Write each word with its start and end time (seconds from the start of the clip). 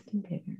computer. 0.00 0.58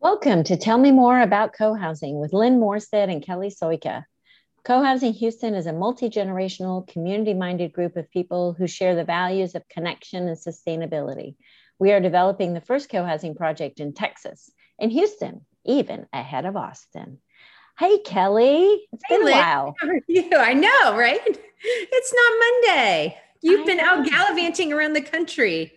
Welcome 0.00 0.44
to 0.44 0.56
Tell 0.56 0.78
Me 0.78 0.92
More 0.92 1.20
About 1.20 1.52
Co-Housing 1.52 2.18
with 2.18 2.32
Lynn 2.32 2.60
Morstead 2.60 3.10
and 3.10 3.22
Kelly 3.22 3.50
Soika. 3.50 4.04
Co-Housing 4.64 5.12
Houston 5.14 5.54
is 5.54 5.66
a 5.66 5.72
multi-generational, 5.72 6.86
community-minded 6.86 7.72
group 7.72 7.96
of 7.96 8.10
people 8.10 8.52
who 8.52 8.66
share 8.66 8.94
the 8.94 9.04
values 9.04 9.54
of 9.54 9.68
connection 9.68 10.28
and 10.28 10.36
sustainability. 10.36 11.36
We 11.78 11.92
are 11.92 12.00
developing 12.00 12.54
the 12.54 12.60
first 12.60 12.90
co-housing 12.90 13.34
project 13.34 13.80
in 13.80 13.94
Texas, 13.94 14.50
in 14.78 14.90
Houston, 14.90 15.46
even 15.64 16.06
ahead 16.12 16.44
of 16.44 16.56
Austin. 16.56 17.18
Hey, 17.78 17.98
Kelly, 17.98 18.86
it's 18.92 19.02
hey, 19.08 19.16
been 19.16 19.24
Lynn, 19.24 19.34
a 19.34 19.40
while. 19.40 19.74
How 19.80 19.88
are 19.88 20.00
you? 20.08 20.30
I 20.32 20.52
know, 20.52 20.96
right? 20.96 21.20
It's 21.62 22.14
not 22.14 22.32
Monday. 22.40 23.16
You've 23.40 23.62
I 23.62 23.64
been 23.64 23.76
know. 23.78 23.84
out 23.84 24.06
gallivanting 24.06 24.72
around 24.72 24.94
the 24.94 25.00
country. 25.00 25.72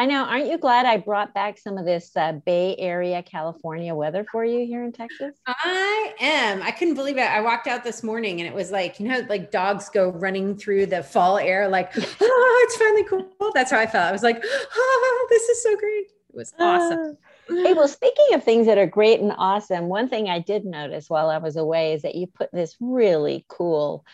I 0.00 0.06
know. 0.06 0.24
Aren't 0.24 0.46
you 0.46 0.56
glad 0.56 0.86
I 0.86 0.96
brought 0.96 1.34
back 1.34 1.58
some 1.58 1.76
of 1.76 1.84
this 1.84 2.16
uh, 2.16 2.32
Bay 2.32 2.74
Area, 2.78 3.22
California 3.22 3.94
weather 3.94 4.24
for 4.32 4.46
you 4.46 4.64
here 4.64 4.82
in 4.82 4.92
Texas? 4.92 5.34
I 5.46 6.14
am. 6.18 6.62
I 6.62 6.70
couldn't 6.70 6.94
believe 6.94 7.18
it. 7.18 7.30
I 7.30 7.42
walked 7.42 7.66
out 7.66 7.84
this 7.84 8.02
morning 8.02 8.40
and 8.40 8.48
it 8.48 8.54
was 8.54 8.70
like, 8.70 8.98
you 8.98 9.08
know, 9.08 9.22
like 9.28 9.50
dogs 9.50 9.90
go 9.90 10.10
running 10.12 10.56
through 10.56 10.86
the 10.86 11.02
fall 11.02 11.36
air, 11.36 11.68
like, 11.68 11.92
oh, 11.98 12.64
it's 12.66 12.76
finally 12.76 13.04
cool. 13.04 13.52
That's 13.52 13.70
how 13.70 13.78
I 13.78 13.86
felt. 13.86 14.06
I 14.06 14.10
was 14.10 14.22
like, 14.22 14.42
oh, 14.42 15.26
this 15.28 15.42
is 15.50 15.62
so 15.62 15.76
great. 15.76 16.06
It 16.30 16.34
was 16.34 16.54
awesome. 16.58 17.18
Uh, 17.50 17.54
hey, 17.56 17.74
well, 17.74 17.86
speaking 17.86 18.28
of 18.32 18.42
things 18.42 18.68
that 18.68 18.78
are 18.78 18.86
great 18.86 19.20
and 19.20 19.34
awesome, 19.36 19.88
one 19.88 20.08
thing 20.08 20.30
I 20.30 20.38
did 20.38 20.64
notice 20.64 21.10
while 21.10 21.28
I 21.28 21.36
was 21.36 21.56
away 21.56 21.92
is 21.92 22.00
that 22.02 22.14
you 22.14 22.26
put 22.26 22.50
this 22.52 22.74
really 22.80 23.44
cool 23.48 24.06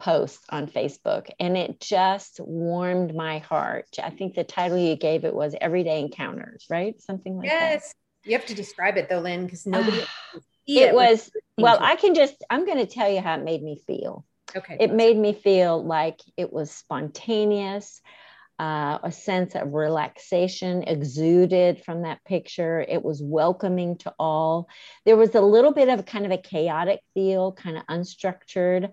post 0.00 0.40
on 0.50 0.66
Facebook 0.66 1.28
and 1.38 1.56
it 1.56 1.80
just 1.80 2.40
warmed 2.40 3.14
my 3.14 3.38
heart. 3.38 3.86
I 4.02 4.10
think 4.10 4.34
the 4.34 4.44
title 4.44 4.78
you 4.78 4.96
gave 4.96 5.24
it 5.24 5.34
was 5.34 5.54
Everyday 5.60 6.00
Encounters, 6.00 6.66
right? 6.68 7.00
Something 7.00 7.36
like 7.36 7.46
yes. 7.46 7.60
that. 7.60 7.72
Yes. 7.72 7.94
You 8.24 8.32
have 8.38 8.46
to 8.46 8.54
describe 8.54 8.96
it 8.96 9.08
though, 9.08 9.20
Lynn, 9.20 9.44
because 9.44 9.66
nobody 9.66 9.98
it, 10.66 10.88
it 10.88 10.94
was 10.94 11.30
well, 11.56 11.78
I 11.80 11.96
can 11.96 12.14
just 12.14 12.42
I'm 12.50 12.66
gonna 12.66 12.86
tell 12.86 13.10
you 13.10 13.20
how 13.20 13.34
it 13.34 13.44
made 13.44 13.62
me 13.62 13.80
feel. 13.86 14.24
Okay. 14.56 14.76
It 14.80 14.92
made 14.92 15.16
me 15.16 15.32
feel 15.32 15.82
like 15.82 16.20
it 16.36 16.52
was 16.52 16.70
spontaneous. 16.70 18.00
Uh, 18.58 18.98
a 19.04 19.10
sense 19.10 19.54
of 19.54 19.72
relaxation 19.72 20.82
exuded 20.82 21.82
from 21.82 22.02
that 22.02 22.22
picture. 22.26 22.84
It 22.86 23.02
was 23.02 23.22
welcoming 23.22 23.96
to 23.98 24.12
all. 24.18 24.68
There 25.06 25.16
was 25.16 25.34
a 25.34 25.40
little 25.40 25.72
bit 25.72 25.88
of 25.88 26.04
kind 26.04 26.26
of 26.26 26.30
a 26.30 26.36
chaotic 26.36 27.00
feel, 27.14 27.52
kind 27.52 27.78
of 27.78 27.86
unstructured, 27.86 28.90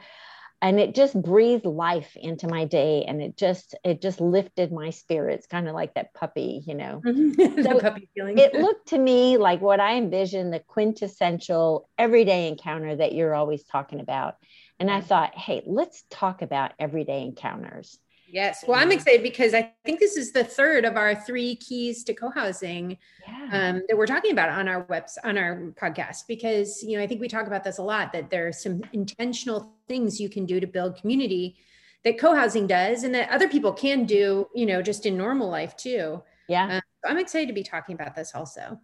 and 0.61 0.79
it 0.79 0.95
just 0.95 1.19
breathed 1.21 1.65
life 1.65 2.15
into 2.15 2.47
my 2.47 2.65
day 2.65 3.05
and 3.07 3.21
it 3.21 3.37
just 3.37 3.75
it 3.83 4.01
just 4.01 4.19
lifted 4.19 4.71
my 4.71 4.89
spirits 4.89 5.47
kind 5.47 5.67
of 5.67 5.75
like 5.75 5.93
that 5.93 6.13
puppy 6.13 6.63
you 6.65 6.75
know? 6.75 7.01
Mm-hmm. 7.05 7.61
so 7.63 7.79
puppy 7.79 8.09
feeling 8.15 8.37
it 8.37 8.53
looked 8.53 8.89
to 8.89 8.97
me 8.97 9.37
like 9.37 9.61
what 9.61 9.79
i 9.79 9.95
envisioned 9.95 10.53
the 10.53 10.59
quintessential 10.59 11.89
everyday 11.97 12.47
encounter 12.47 12.95
that 12.95 13.13
you're 13.13 13.35
always 13.35 13.63
talking 13.63 13.99
about. 13.99 14.35
And 14.79 14.91
i 14.91 15.01
thought 15.01 15.35
hey 15.35 15.63
let's 15.65 16.03
talk 16.09 16.41
about 16.41 16.73
everyday 16.79 17.21
encounters 17.23 17.99
Yes. 18.29 18.63
Well, 18.67 18.77
I'm 18.77 18.91
excited 18.91 19.23
because 19.23 19.53
I 19.53 19.73
think 19.85 19.99
this 19.99 20.17
is 20.17 20.31
the 20.31 20.43
third 20.43 20.83
of 20.83 20.97
our 20.97 21.15
three 21.15 21.55
keys 21.55 22.03
to 22.03 22.13
co-housing 22.13 22.97
yeah. 23.27 23.49
um, 23.51 23.81
that 23.87 23.97
we're 23.97 24.05
talking 24.05 24.31
about 24.31 24.49
on 24.49 24.67
our 24.67 24.83
webs 24.89 25.17
on 25.23 25.37
our 25.37 25.71
podcast. 25.81 26.23
Because 26.27 26.83
you 26.83 26.97
know, 26.97 27.03
I 27.03 27.07
think 27.07 27.21
we 27.21 27.27
talk 27.27 27.47
about 27.47 27.63
this 27.63 27.77
a 27.77 27.83
lot 27.83 28.11
that 28.13 28.29
there 28.29 28.47
are 28.47 28.53
some 28.53 28.81
intentional 28.91 29.73
things 29.87 30.19
you 30.19 30.29
can 30.29 30.45
do 30.45 30.59
to 30.59 30.67
build 30.67 30.97
community 30.97 31.57
that 32.03 32.19
co-housing 32.19 32.67
does, 32.67 33.03
and 33.03 33.15
that 33.15 33.29
other 33.29 33.47
people 33.47 33.71
can 33.71 34.05
do. 34.05 34.47
You 34.53 34.65
know, 34.65 34.81
just 34.81 35.05
in 35.05 35.17
normal 35.17 35.49
life 35.49 35.75
too. 35.77 36.21
Yeah. 36.49 36.77
Um, 36.77 36.81
I'm 37.05 37.17
excited 37.17 37.47
to 37.47 37.53
be 37.53 37.63
talking 37.63 37.95
about 37.95 38.15
this 38.15 38.33
also. 38.35 38.79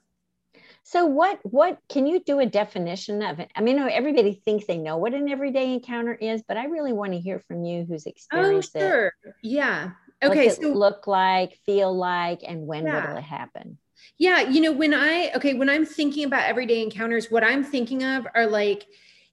So 0.84 1.06
what 1.06 1.40
what 1.44 1.80
can 1.90 2.06
you 2.06 2.20
do 2.20 2.40
a 2.40 2.46
definition 2.46 3.22
of 3.22 3.40
it? 3.40 3.50
I 3.56 3.62
mean, 3.62 3.80
everybody 3.80 4.34
thinks 4.34 4.66
they 4.66 4.78
know 4.78 4.98
what 4.98 5.14
an 5.14 5.30
everyday 5.30 5.74
encounter 5.74 6.14
is, 6.14 6.44
but 6.46 6.58
I 6.58 6.66
really 6.66 6.94
want 6.94 7.14
to 7.14 7.20
hear 7.20 7.40
from 7.48 7.64
you 7.64 7.86
who's 7.86 8.06
experienced 8.06 8.74
oh, 8.76 8.80
sure. 8.80 9.14
it. 9.24 9.34
Yeah. 9.42 9.92
Okay. 10.22 10.50
So 10.50 10.70
look 10.70 11.08
like, 11.08 11.58
feel 11.66 11.96
like, 11.96 12.42
and 12.46 12.68
when 12.68 12.86
yeah. 12.86 13.12
will 13.12 13.18
it 13.18 13.24
happen? 13.24 13.78
Yeah, 14.18 14.42
you 14.42 14.62
know, 14.62 14.72
when 14.72 14.94
I 14.94 15.32
okay, 15.36 15.54
when 15.54 15.70
I'm 15.70 15.86
thinking 15.86 16.26
about 16.26 16.44
everyday 16.48 16.84
encounters, 16.84 17.32
what 17.32 17.44
I'm 17.44 17.64
thinking 17.64 18.04
of 18.04 18.28
are 18.36 18.48
like 18.48 18.86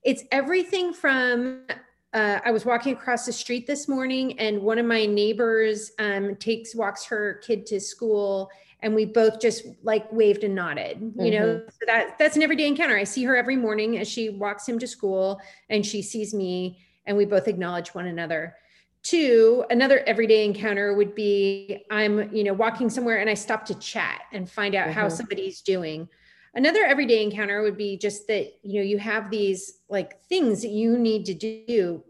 it's 0.02 0.24
everything 0.32 0.92
from 0.92 1.66
uh, 2.12 2.40
I 2.44 2.50
was 2.50 2.64
walking 2.64 2.94
across 2.94 3.26
the 3.26 3.32
street 3.32 3.66
this 3.66 3.88
morning, 3.88 4.38
and 4.38 4.62
one 4.62 4.78
of 4.78 4.86
my 4.86 5.06
neighbors 5.06 5.92
um, 5.98 6.36
takes 6.36 6.74
walks 6.74 7.04
her 7.06 7.40
kid 7.44 7.66
to 7.66 7.80
school, 7.80 8.50
and 8.82 8.94
we 8.94 9.04
both 9.04 9.40
just 9.40 9.66
like 9.82 10.10
waved 10.12 10.44
and 10.44 10.54
nodded 10.54 10.98
mm-hmm. 10.98 11.20
you 11.20 11.30
know 11.32 11.46
mm-hmm. 11.46 11.68
so 11.68 11.86
that 11.86 12.18
that's 12.18 12.36
an 12.36 12.42
everyday 12.42 12.66
encounter 12.66 12.96
i 12.96 13.04
see 13.04 13.24
her 13.24 13.36
every 13.36 13.56
morning 13.56 13.98
as 13.98 14.08
she 14.08 14.30
walks 14.30 14.68
him 14.68 14.78
to 14.78 14.86
school 14.86 15.40
and 15.68 15.84
she 15.84 16.02
sees 16.02 16.34
me 16.34 16.78
and 17.06 17.16
we 17.16 17.24
both 17.24 17.48
acknowledge 17.48 17.94
one 17.94 18.06
another 18.06 18.56
two 19.02 19.64
another 19.70 20.00
everyday 20.06 20.44
encounter 20.44 20.94
would 20.94 21.14
be 21.14 21.84
i'm 21.90 22.32
you 22.34 22.44
know 22.44 22.52
walking 22.52 22.90
somewhere 22.90 23.18
and 23.18 23.30
i 23.30 23.34
stop 23.34 23.64
to 23.64 23.74
chat 23.76 24.22
and 24.32 24.50
find 24.50 24.74
out 24.74 24.88
mm-hmm. 24.88 24.98
how 24.98 25.08
somebody's 25.08 25.62
doing 25.62 26.08
another 26.54 26.84
everyday 26.84 27.22
encounter 27.22 27.62
would 27.62 27.76
be 27.76 27.96
just 27.96 28.26
that 28.26 28.52
you 28.62 28.80
know 28.80 28.86
you 28.86 28.98
have 28.98 29.30
these 29.30 29.78
like 29.88 30.22
things 30.24 30.62
that 30.62 30.70
you 30.70 30.98
need 30.98 31.24
to 31.24 31.34
do 31.34 32.02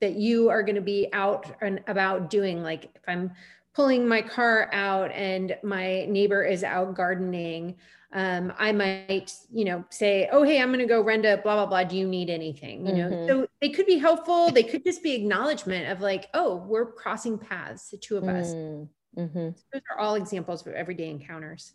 that 0.00 0.14
you 0.14 0.48
are 0.48 0.62
going 0.62 0.76
to 0.76 0.80
be 0.80 1.08
out 1.12 1.46
and 1.60 1.82
about 1.86 2.30
doing 2.30 2.62
like 2.62 2.90
if 2.94 3.02
i'm 3.06 3.30
pulling 3.74 4.08
my 4.08 4.22
car 4.22 4.68
out 4.72 5.10
and 5.12 5.56
my 5.62 6.04
neighbor 6.06 6.42
is 6.42 6.64
out 6.64 6.94
gardening 6.94 7.76
um, 8.12 8.52
i 8.58 8.72
might 8.72 9.32
you 9.52 9.64
know 9.64 9.84
say 9.90 10.28
oh 10.32 10.42
hey 10.42 10.60
i'm 10.60 10.68
going 10.68 10.80
to 10.80 10.86
go 10.86 11.02
renda 11.02 11.40
blah 11.42 11.54
blah 11.54 11.66
blah 11.66 11.84
do 11.84 11.96
you 11.96 12.06
need 12.06 12.28
anything 12.28 12.86
you 12.86 12.94
know 12.94 13.08
mm-hmm. 13.08 13.28
so 13.28 13.46
they 13.60 13.68
could 13.68 13.86
be 13.86 13.98
helpful 13.98 14.50
they 14.50 14.64
could 14.64 14.84
just 14.84 15.02
be 15.02 15.12
acknowledgement 15.12 15.90
of 15.90 16.00
like 16.00 16.28
oh 16.34 16.56
we're 16.56 16.90
crossing 16.90 17.38
paths 17.38 17.90
the 17.90 17.96
two 17.96 18.16
of 18.16 18.24
us 18.24 18.48
mm-hmm. 18.48 19.20
mm-hmm. 19.20 19.50
so 19.54 19.62
those 19.72 19.82
are 19.92 19.98
all 20.00 20.16
examples 20.16 20.66
of 20.66 20.72
everyday 20.72 21.08
encounters 21.08 21.72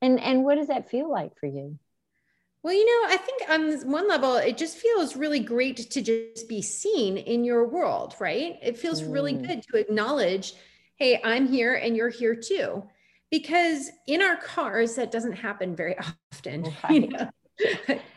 and 0.00 0.20
and 0.20 0.44
what 0.44 0.54
does 0.54 0.68
that 0.68 0.88
feel 0.88 1.10
like 1.10 1.36
for 1.38 1.46
you 1.46 1.78
well, 2.64 2.72
you 2.72 2.86
know, 2.86 3.14
I 3.14 3.18
think 3.18 3.42
on 3.50 3.90
one 3.92 4.08
level, 4.08 4.36
it 4.36 4.56
just 4.56 4.78
feels 4.78 5.16
really 5.16 5.38
great 5.40 5.90
to 5.90 6.00
just 6.00 6.48
be 6.48 6.62
seen 6.62 7.18
in 7.18 7.44
your 7.44 7.68
world, 7.68 8.14
right? 8.18 8.58
It 8.62 8.78
feels 8.78 9.02
mm. 9.02 9.12
really 9.12 9.34
good 9.34 9.62
to 9.64 9.76
acknowledge 9.76 10.54
hey, 10.96 11.20
I'm 11.24 11.46
here 11.46 11.74
and 11.74 11.96
you're 11.96 12.08
here 12.08 12.34
too. 12.34 12.84
Because 13.30 13.90
in 14.06 14.22
our 14.22 14.36
cars, 14.36 14.94
that 14.94 15.10
doesn't 15.10 15.32
happen 15.32 15.74
very 15.74 15.96
often. 15.98 16.72
Right. 16.84 17.02
You, 17.02 17.08
know? 17.08 17.30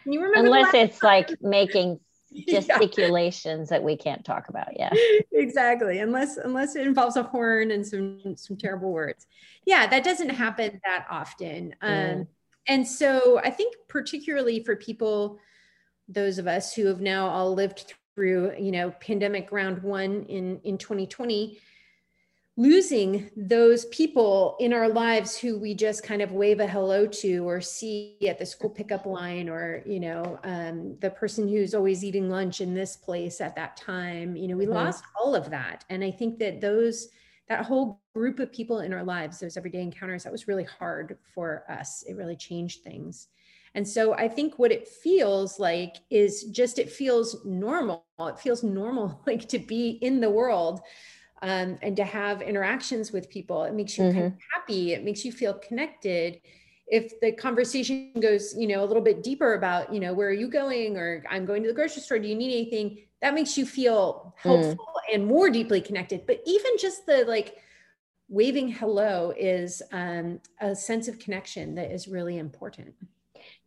you 0.06 0.22
remember 0.22 0.40
unless 0.40 0.74
it's 0.74 1.00
time? 1.00 1.08
like 1.08 1.42
making 1.42 2.00
gesticulations 2.48 3.70
yeah. 3.70 3.78
that 3.78 3.84
we 3.84 3.96
can't 3.96 4.26
talk 4.26 4.50
about 4.50 4.68
yeah 4.76 4.90
exactly 5.32 6.00
unless 6.00 6.38
unless 6.38 6.76
it 6.76 6.86
involves 6.86 7.16
a 7.16 7.24
horn 7.24 7.72
and 7.72 7.86
some 7.86 8.36
some 8.36 8.58
terrible 8.58 8.92
words 8.92 9.28
yeah 9.66 9.88
that 9.88 10.04
doesn't 10.04 10.30
happen 10.30 10.82
that 10.84 11.06
often 11.10 11.74
mm. 11.82 12.16
um 12.20 12.28
and 12.68 12.86
so 12.86 13.40
i 13.44 13.50
think 13.50 13.76
particularly 13.88 14.62
for 14.64 14.76
people 14.76 15.40
those 16.10 16.38
of 16.38 16.48
us 16.48 16.74
who 16.74 16.86
have 16.86 17.00
now 17.00 17.30
all 17.30 17.54
lived 17.54 17.94
through 18.14 18.52
you 18.60 18.72
know 18.72 18.92
pandemic 19.00 19.52
round 19.52 19.82
one 19.82 20.24
in 20.24 20.60
in 20.64 20.78
2020 20.78 21.60
losing 22.60 23.30
those 23.38 23.86
people 23.86 24.58
in 24.60 24.74
our 24.74 24.90
lives 24.90 25.38
who 25.38 25.60
we 25.60 25.76
just 25.76 26.02
kind 26.02 26.24
of 26.24 26.32
wave 26.32 26.60
a 26.60 26.66
hello 26.66 27.06
to 27.06 27.48
or 27.48 27.62
see 27.62 28.18
at 28.28 28.40
the 28.40 28.46
school 28.46 28.70
pickup 28.70 29.06
line 29.06 29.48
or 29.48 29.84
you 29.86 30.00
know 30.00 30.40
um, 30.44 30.98
the 31.00 31.10
person 31.12 31.48
who's 31.48 31.76
always 31.76 32.04
eating 32.04 32.32
lunch 32.32 32.60
in 32.60 32.74
this 32.74 32.98
place 32.98 33.40
at 33.42 33.56
that 33.56 33.78
time 33.78 34.36
you 34.36 34.48
know 34.48 34.58
we 34.58 34.66
mm-hmm. 34.66 34.74
lost 34.74 35.04
all 35.22 35.36
of 35.36 35.52
that 35.52 35.86
and 35.92 36.04
i 36.04 36.10
think 36.10 36.40
that 36.40 36.60
those 36.60 37.10
that 37.48 37.64
whole 37.64 38.02
group 38.16 38.40
of 38.40 38.52
people 38.52 38.80
in 38.80 38.92
our 38.92 39.04
lives 39.04 39.40
those 39.40 39.56
everyday 39.56 39.82
encounters 39.82 40.24
that 40.24 40.32
was 40.32 40.48
really 40.48 40.66
hard 40.66 41.16
for 41.36 41.64
us 41.70 42.04
it 42.08 42.18
really 42.18 42.36
changed 42.36 42.84
things 42.84 43.28
and 43.76 43.88
so 43.88 44.16
I 44.16 44.28
think 44.28 44.58
what 44.58 44.72
it 44.72 44.88
feels 44.88 45.60
like 45.60 45.98
is 46.10 46.46
just 46.46 46.80
it 46.80 46.90
feels 46.90 47.46
normal. 47.46 48.08
It 48.20 48.40
feels 48.40 48.64
normal 48.64 49.22
like 49.28 49.48
to 49.50 49.60
be 49.60 50.00
in 50.02 50.20
the 50.20 50.32
world 50.32 50.82
um, 51.42 51.78
and 51.82 51.96
to 51.98 52.04
have 52.04 52.42
interactions 52.42 53.12
with 53.12 53.30
people. 53.30 53.64
It 53.64 53.74
makes 53.74 53.98
you 53.98 54.06
mm-hmm. 54.06 54.20
kind 54.20 54.34
of 54.34 54.40
happy. 54.54 54.94
It 54.94 55.04
makes 55.04 55.24
you 55.24 55.32
feel 55.32 55.54
connected. 55.54 56.42
If 56.88 57.20
the 57.20 57.32
conversation 57.34 58.12
goes, 58.20 58.56
you 58.58 58.68
know, 58.68 58.84
a 58.84 58.86
little 58.86 59.04
bit 59.04 59.24
deeper 59.24 59.54
about, 59.54 59.94
you 59.94 60.00
know, 60.00 60.14
where 60.14 60.30
are 60.30 60.34
you 60.34 60.50
going, 60.50 60.98
or 60.98 61.24
I'm 61.30 61.46
going 61.46 61.62
to 61.64 61.68
the 61.68 61.74
grocery 61.74 62.02
store. 62.02 62.20
Do 62.20 62.28
you 62.28 62.36
need 62.36 62.54
anything? 62.54 63.00
That 63.22 63.34
makes 63.34 63.58
you 63.58 63.66
feel 63.66 64.34
helpful 64.38 64.86
mm. 64.86 65.14
and 65.14 65.26
more 65.26 65.50
deeply 65.50 65.82
connected. 65.82 66.26
But 66.26 66.42
even 66.46 66.72
just 66.80 67.06
the 67.06 67.26
like 67.26 67.58
waving 68.30 68.70
hello 68.70 69.34
is 69.38 69.82
um, 69.92 70.40
a 70.60 70.76
sense 70.76 71.08
of 71.08 71.20
connection 71.20 71.76
that 71.76 71.92
is 71.92 72.08
really 72.08 72.38
important. 72.38 72.94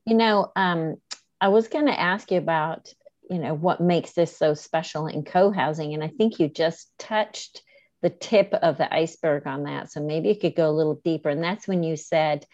You 0.07 0.15
know, 0.15 0.53
um, 0.57 0.97
I 1.41 1.49
was 1.49 1.69
going 1.69 1.87
to 1.87 1.99
ask 1.99 2.31
you 2.31 2.39
about 2.39 2.93
you 3.31 3.39
know 3.39 3.55
what 3.55 3.81
makes 3.81 4.13
this 4.13 4.37
so 4.37 4.53
special 4.53 5.07
in 5.07 5.25
co-housing 5.25 5.95
and 5.95 6.05
i 6.05 6.09
think 6.09 6.39
you 6.39 6.49
just 6.49 6.93
touched 6.99 7.63
the 8.03 8.11
tip 8.11 8.55
of 8.55 8.79
the 8.79 8.93
iceberg 8.93 9.47
on 9.47 9.65
that. 9.65 9.93
So 9.93 10.01
maybe 10.01 10.29
you 10.29 10.37
could 10.37 10.57
go 10.57 10.71
a 10.71 10.73
little 10.73 11.01
deeper. 11.05 11.29
And 11.29 11.43
that's 11.43 11.69
when 11.69 11.83
you 11.83 11.97
said, 11.97 12.47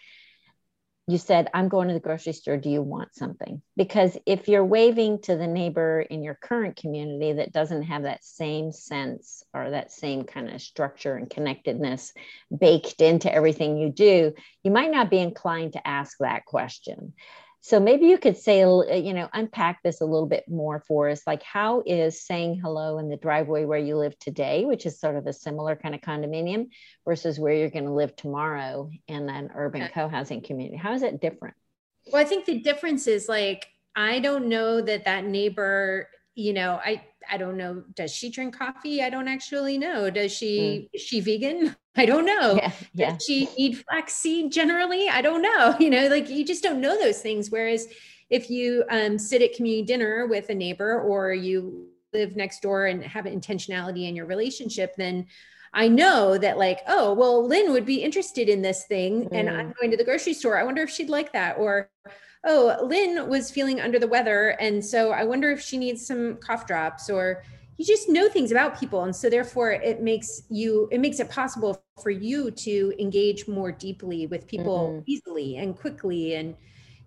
you 1.09 1.17
said, 1.17 1.47
I'm 1.53 1.69
going 1.69 1.87
to 1.87 1.93
the 1.93 2.01
grocery 2.01 2.33
store. 2.33 2.57
Do 2.57 2.69
you 2.69 2.81
want 2.81 3.15
something? 3.15 3.61
Because 3.77 4.17
if 4.25 4.49
you're 4.49 4.65
waving 4.65 5.21
to 5.21 5.37
the 5.37 5.47
neighbor 5.47 6.01
in 6.01 6.21
your 6.21 6.37
current 6.41 6.75
community 6.75 7.33
that 7.33 7.53
doesn't 7.53 7.83
have 7.83 8.03
that 8.03 8.25
same 8.25 8.73
sense 8.73 9.41
or 9.53 9.69
that 9.69 9.93
same 9.93 10.25
kind 10.25 10.49
of 10.49 10.61
structure 10.61 11.15
and 11.15 11.29
connectedness 11.29 12.11
baked 12.55 12.99
into 12.99 13.33
everything 13.33 13.77
you 13.77 13.89
do, 13.89 14.33
you 14.63 14.71
might 14.71 14.91
not 14.91 15.09
be 15.09 15.19
inclined 15.19 15.73
to 15.73 15.87
ask 15.87 16.17
that 16.19 16.43
question. 16.43 17.13
So 17.61 17.79
maybe 17.79 18.05
you 18.05 18.17
could 18.17 18.37
say, 18.37 18.63
uh, 18.63 18.93
you 18.93 19.13
know, 19.13 19.27
unpack 19.33 19.81
this 19.83 20.01
a 20.01 20.05
little 20.05 20.27
bit 20.27 20.45
more 20.47 20.83
for 20.87 21.09
us. 21.09 21.21
Like, 21.27 21.43
how 21.43 21.83
is 21.85 22.25
saying 22.25 22.59
hello 22.63 22.97
in 22.99 23.09
the 23.09 23.17
driveway 23.17 23.65
where 23.65 23.79
you 23.79 23.97
live 23.97 24.17
today, 24.19 24.65
which 24.65 24.85
is 24.85 24.99
sort 24.99 25.15
of 25.15 25.27
a 25.27 25.33
similar 25.33 25.75
kind 25.75 25.95
of 25.95 26.01
condominium, 26.01 26.67
versus 27.05 27.39
where 27.39 27.53
you're 27.53 27.69
going 27.69 27.85
to 27.85 27.93
live 27.93 28.15
tomorrow 28.15 28.89
in 29.07 29.29
an 29.29 29.49
urban 29.55 29.89
co 29.93 30.07
housing 30.07 30.41
community? 30.41 30.77
How 30.77 30.93
is 30.93 31.01
it 31.01 31.19
different? 31.19 31.55
Well, 32.11 32.21
I 32.21 32.25
think 32.25 32.45
the 32.45 32.59
difference 32.59 33.07
is 33.07 33.27
like, 33.27 33.67
I 33.95 34.19
don't 34.19 34.47
know 34.47 34.79
that 34.79 35.05
that 35.05 35.25
neighbor, 35.25 36.07
you 36.35 36.53
know, 36.53 36.79
I, 36.83 37.03
I 37.31 37.37
don't 37.37 37.57
know. 37.57 37.83
Does 37.95 38.13
she 38.13 38.29
drink 38.29 38.57
coffee? 38.57 39.01
I 39.01 39.09
don't 39.09 39.27
actually 39.27 39.77
know. 39.77 40.09
Does 40.09 40.31
she, 40.31 40.59
mm. 40.59 40.89
is 40.93 41.01
she 41.01 41.19
vegan? 41.19 41.75
I 41.95 42.05
don't 42.05 42.25
know. 42.25 42.55
Yeah, 42.55 42.71
yeah. 42.93 43.11
Does 43.13 43.25
she 43.25 43.49
eat 43.57 43.83
flaxseed 43.89 44.51
generally? 44.51 45.09
I 45.09 45.21
don't 45.21 45.41
know. 45.41 45.75
You 45.79 45.89
know, 45.89 46.07
like 46.07 46.29
you 46.29 46.45
just 46.45 46.63
don't 46.63 46.81
know 46.81 46.97
those 46.99 47.21
things. 47.21 47.49
Whereas 47.49 47.87
if 48.29 48.49
you 48.49 48.83
um, 48.89 49.17
sit 49.17 49.41
at 49.41 49.53
community 49.53 49.85
dinner 49.85 50.27
with 50.27 50.49
a 50.49 50.55
neighbor 50.55 51.01
or 51.01 51.33
you 51.33 51.87
live 52.13 52.35
next 52.35 52.61
door 52.61 52.85
and 52.87 53.03
have 53.03 53.25
intentionality 53.25 54.07
in 54.07 54.15
your 54.15 54.25
relationship, 54.25 54.95
then 54.97 55.27
I 55.73 55.87
know 55.87 56.37
that 56.37 56.57
like, 56.57 56.81
oh, 56.87 57.13
well, 57.13 57.45
Lynn 57.45 57.71
would 57.71 57.85
be 57.85 58.03
interested 58.03 58.49
in 58.49 58.61
this 58.61 58.85
thing 58.85 59.25
mm. 59.25 59.29
and 59.31 59.49
I'm 59.49 59.73
going 59.79 59.91
to 59.91 59.97
the 59.97 60.03
grocery 60.03 60.33
store. 60.33 60.57
I 60.57 60.63
wonder 60.63 60.83
if 60.83 60.89
she'd 60.89 61.09
like 61.09 61.33
that. 61.33 61.57
Or, 61.57 61.89
oh, 62.45 62.77
Lynn 62.83 63.27
was 63.27 63.51
feeling 63.51 63.81
under 63.81 63.99
the 63.99 64.07
weather. 64.07 64.49
And 64.59 64.83
so 64.83 65.11
I 65.11 65.23
wonder 65.23 65.51
if 65.51 65.61
she 65.61 65.77
needs 65.77 66.05
some 66.05 66.37
cough 66.37 66.65
drops 66.67 67.09
or, 67.09 67.43
you 67.77 67.85
just 67.85 68.09
know 68.09 68.27
things 68.27 68.51
about 68.51 68.79
people 68.79 69.03
and 69.03 69.15
so 69.15 69.29
therefore 69.29 69.71
it 69.71 70.01
makes 70.01 70.41
you 70.49 70.89
it 70.91 70.99
makes 70.99 71.19
it 71.19 71.29
possible 71.29 71.81
for 72.01 72.09
you 72.09 72.51
to 72.51 72.91
engage 72.99 73.47
more 73.47 73.71
deeply 73.71 74.25
with 74.27 74.47
people 74.47 74.89
mm-hmm. 74.89 75.03
easily 75.05 75.57
and 75.57 75.77
quickly 75.77 76.35
and 76.35 76.55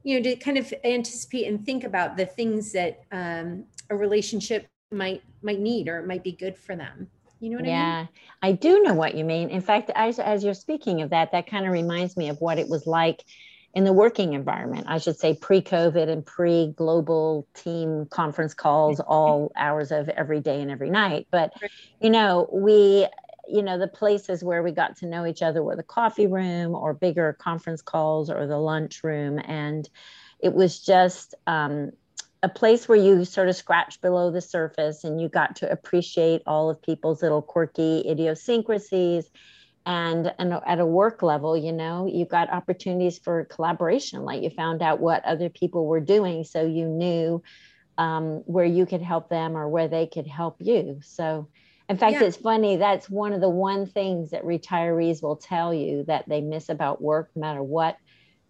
you 0.05 0.17
know 0.17 0.23
to 0.23 0.37
kind 0.37 0.57
of 0.57 0.73
anticipate 0.85 1.47
and 1.47 1.67
think 1.67 1.85
about 1.85 2.17
the 2.17 2.25
things 2.25 2.73
that 2.73 3.03
um, 3.11 3.65
a 3.91 3.97
relationship 3.97 4.69
might 4.93 5.23
might 5.43 5.59
need 5.59 5.89
or 5.89 5.99
it 5.99 6.07
might 6.07 6.23
be 6.23 6.33
good 6.33 6.57
for 6.57 6.77
them 6.77 7.09
you 7.41 7.49
know 7.49 7.57
what 7.57 7.67
yeah, 7.67 7.73
I 7.73 7.99
mean? 7.99 8.09
Yeah, 8.13 8.49
I 8.49 8.53
do 8.53 8.83
know 8.83 8.93
what 8.93 9.15
you 9.15 9.25
mean. 9.25 9.49
In 9.49 9.63
fact, 9.63 9.91
as, 9.95 10.19
as 10.19 10.45
you're 10.45 10.53
speaking 10.53 11.01
of 11.01 11.09
that, 11.09 11.33
that 11.33 11.47
kind 11.47 11.65
of 11.65 11.73
reminds 11.73 12.15
me 12.15 12.29
of 12.29 12.39
what 12.39 12.59
it 12.59 12.69
was 12.69 12.87
like 12.87 13.25
in 13.75 13.85
the 13.85 13.93
working 13.93 14.33
environment, 14.33 14.87
I 14.89 14.99
should 14.99 15.19
say 15.19 15.35
pre 15.35 15.63
COVID 15.63 16.09
and 16.09 16.27
pre 16.27 16.73
global 16.77 17.47
team 17.55 18.07
conference 18.07 18.55
calls, 18.55 19.01
all 19.01 19.53
hours 19.57 19.93
of 19.93 20.09
every 20.09 20.41
day 20.41 20.61
and 20.61 20.71
every 20.71 20.91
night. 20.91 21.29
But, 21.31 21.53
you 22.01 22.11
know, 22.11 22.49
we, 22.53 23.07
you 23.49 23.63
know, 23.63 23.79
the 23.79 23.89
places 23.89 24.43
where 24.43 24.63
we 24.63 24.73
got 24.73 24.97
to 24.99 25.07
know 25.07 25.25
each 25.25 25.43
other 25.43 25.63
were 25.63 25.77
the 25.77 25.83
coffee 25.85 26.27
room 26.27 26.75
or 26.75 26.95
bigger 26.95 27.37
conference 27.39 27.81
calls 27.81 28.29
or 28.29 28.47
the 28.47 28.59
lunch 28.59 29.05
room. 29.05 29.39
And 29.39 29.89
it 30.41 30.53
was 30.53 30.81
just, 30.81 31.35
um, 31.47 31.93
a 32.43 32.49
place 32.49 32.89
where 32.89 32.99
you 32.99 33.25
sort 33.25 33.49
of 33.49 33.57
scratch 33.57 34.01
below 34.01 34.31
the 34.31 34.41
surface 34.41 35.05
and 35.05 35.21
you 35.21 35.29
got 35.29 35.57
to 35.57 35.71
appreciate 35.71 36.43
all 36.47 36.71
of 36.71 36.81
people's 36.81 37.23
little 37.23 37.43
quirky 37.43 38.03
idiosyncrasies 38.09 39.31
and, 39.87 40.33
and 40.39 40.53
at 40.67 40.79
a 40.79 40.87
work 40.87 41.23
level 41.23 41.57
you 41.57 41.73
know 41.73 42.07
you 42.07 42.27
got 42.27 42.51
opportunities 42.51 43.19
for 43.19 43.47
collaboration 43.47 44.23
like 44.23 44.43
you 44.43 44.51
found 44.51 44.83
out 44.83 45.01
what 45.01 45.25
other 45.25 45.49
people 45.49 45.87
were 45.87 46.01
doing 46.01 46.45
so 46.45 46.67
you 46.67 46.87
knew 46.87 47.43
um, 48.01 48.43
where 48.47 48.65
you 48.65 48.87
could 48.87 49.03
help 49.03 49.29
them 49.29 49.57
or 49.57 49.69
where 49.69 49.87
they 49.87 50.07
could 50.07 50.27
help 50.27 50.57
you. 50.59 51.01
So 51.05 51.49
in 51.89 51.99
fact 51.99 52.15
yeah. 52.15 52.25
it's 52.25 52.37
funny 52.37 52.77
that's 52.77 53.11
one 53.11 53.33
of 53.35 53.43
the 53.43 53.51
one 53.51 53.85
things 53.85 54.31
that 54.31 54.45
retirees 54.45 55.23
will 55.23 55.37
tell 55.37 55.75
you 55.75 56.05
that 56.05 56.27
they 56.27 56.41
miss 56.41 56.71
about 56.71 57.03
work 57.03 57.31
no 57.35 57.41
matter 57.41 57.63
what 57.63 57.97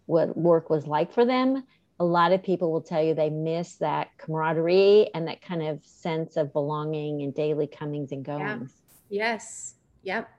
what 0.05 0.37
work 0.37 0.69
was 0.69 0.87
like 0.87 1.11
for 1.11 1.25
them. 1.25 1.63
A 1.99 2.05
lot 2.05 2.31
of 2.31 2.41
people 2.41 2.71
will 2.71 2.81
tell 2.81 3.03
you 3.03 3.13
they 3.13 3.29
miss 3.29 3.75
that 3.75 4.09
camaraderie 4.17 5.09
and 5.13 5.27
that 5.27 5.41
kind 5.41 5.61
of 5.61 5.85
sense 5.85 6.37
of 6.37 6.53
belonging 6.53 7.21
and 7.21 7.33
daily 7.33 7.67
comings 7.67 8.11
and 8.11 8.23
goings. 8.23 8.73
Yeah. 9.09 9.33
yes. 9.33 9.75
Yep 10.03 10.29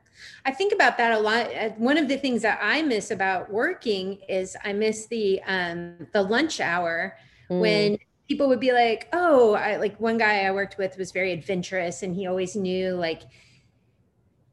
I 0.44 0.52
think 0.52 0.72
about 0.72 0.98
that 0.98 1.12
a 1.12 1.18
lot. 1.18 1.54
Uh, 1.54 1.70
one 1.70 1.98
of 1.98 2.08
the 2.08 2.16
things 2.16 2.42
that 2.42 2.58
I 2.62 2.82
miss 2.82 3.10
about 3.10 3.50
working 3.50 4.18
is 4.28 4.56
I 4.64 4.72
miss 4.72 5.06
the 5.06 5.42
um, 5.46 6.06
the 6.12 6.22
lunch 6.22 6.60
hour 6.60 7.16
mm. 7.50 7.60
when 7.60 7.98
people 8.28 8.48
would 8.48 8.60
be 8.60 8.72
like, 8.72 9.08
"Oh, 9.12 9.54
I 9.54 9.76
like 9.76 10.00
one 10.00 10.18
guy 10.18 10.44
I 10.44 10.50
worked 10.52 10.78
with 10.78 10.96
was 10.98 11.12
very 11.12 11.32
adventurous, 11.32 12.02
and 12.02 12.14
he 12.14 12.26
always 12.26 12.56
knew 12.56 12.94
like." 12.94 13.22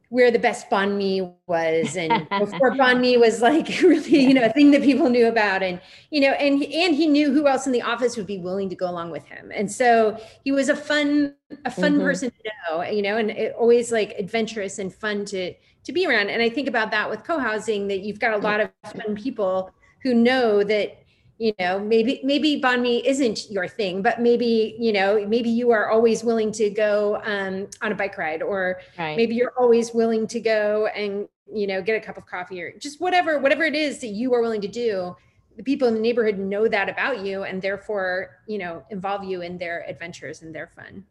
Where 0.10 0.32
the 0.32 0.40
best 0.40 0.70
banh 0.70 0.98
mi 0.98 1.22
was. 1.48 1.96
And 1.96 2.28
before 2.40 2.72
banh 2.72 3.00
mi 3.00 3.18
was 3.18 3.42
like 3.42 3.68
really 3.82 4.26
you 4.26 4.34
know 4.34 4.44
a 4.44 4.52
thing 4.52 4.72
that 4.72 4.84
people 4.84 5.10
knew 5.10 5.28
about. 5.28 5.64
And 5.64 5.80
you 6.10 6.22
know 6.22 6.32
and 6.32 6.62
and 6.64 6.96
he 6.96 7.08
knew 7.08 7.32
who 7.32 7.48
else 7.48 7.66
in 7.66 7.72
the 7.72 7.82
office 7.82 8.18
would 8.18 8.28
be 8.28 8.38
willing 8.38 8.70
to 8.70 8.76
go 8.76 8.90
along 8.90 9.12
with 9.12 9.26
him. 9.26 9.52
And 9.54 9.72
so 9.72 10.18
he 10.44 10.52
was 10.52 10.70
a 10.70 10.76
fun 10.76 11.36
a 11.66 11.72
fun 11.72 11.94
mm-hmm. 11.94 12.02
person 12.02 12.32
to 12.32 12.52
know 12.70 12.84
you 12.84 13.02
know 13.02 13.18
and 13.18 13.32
it, 13.32 13.56
always 13.58 13.92
like 13.92 14.14
adventurous 14.18 14.80
and 14.80 14.94
fun 14.94 15.26
to 15.26 15.54
to 15.84 15.92
be 15.92 16.06
around. 16.06 16.30
And 16.30 16.42
i 16.42 16.50
think 16.50 16.68
about 16.68 16.92
that 16.92 17.10
with 17.10 17.24
co-housing 17.24 17.88
that 17.88 18.00
you've 18.00 18.20
got 18.20 18.34
a 18.34 18.38
lot 18.38 18.60
of 18.60 18.70
fun 18.92 19.16
people 19.16 19.72
who 20.04 20.14
know 20.14 20.64
that 20.64 21.04
you 21.39 21.53
know 21.57 21.80
maybe 21.80 22.19
maybe 22.24 22.62
banh 22.62 22.81
mi 22.81 23.01
isn't 23.07 23.50
your 23.50 23.68
thing 23.68 24.01
but 24.01 24.21
maybe 24.21 24.75
you 24.77 24.91
know 24.91 25.25
maybe 25.25 25.50
you 25.50 25.71
are 25.71 25.89
always 25.89 26.24
willing 26.24 26.51
to 26.51 26.69
go 26.69 27.19
um, 27.24 27.68
on 27.81 27.94
a 27.94 27.95
bike 27.95 28.18
ride 28.18 28.44
or 28.44 28.81
right. 28.97 29.15
maybe 29.15 29.33
you're 29.33 29.53
always 29.57 29.94
willing 29.94 30.27
to 30.27 30.39
go 30.39 30.88
and 30.88 31.27
you 31.51 31.65
know 31.65 31.81
get 31.81 31.95
a 31.95 32.06
cup 32.06 32.18
of 32.18 32.25
coffee 32.25 32.62
or 32.62 32.77
just 32.77 33.00
whatever 33.01 33.39
whatever 33.39 33.63
it 33.63 33.74
is 33.74 34.00
that 34.00 34.07
you 34.07 34.33
are 34.33 34.41
willing 34.41 34.62
to 34.62 34.68
do. 34.68 35.15
The 35.57 35.63
people 35.63 35.89
in 35.89 35.94
the 35.94 36.00
neighborhood 36.00 36.39
know 36.39 36.69
that 36.69 36.88
about 36.88 37.25
you 37.25 37.44
and 37.44 37.62
therefore 37.62 38.38
you 38.47 38.57
know 38.57 38.83
involve 38.89 39.24
you 39.24 39.41
in 39.41 39.57
their 39.57 39.86
adventures 39.88 40.41
and 40.41 40.53
their 40.53 40.68
fun. 40.68 41.06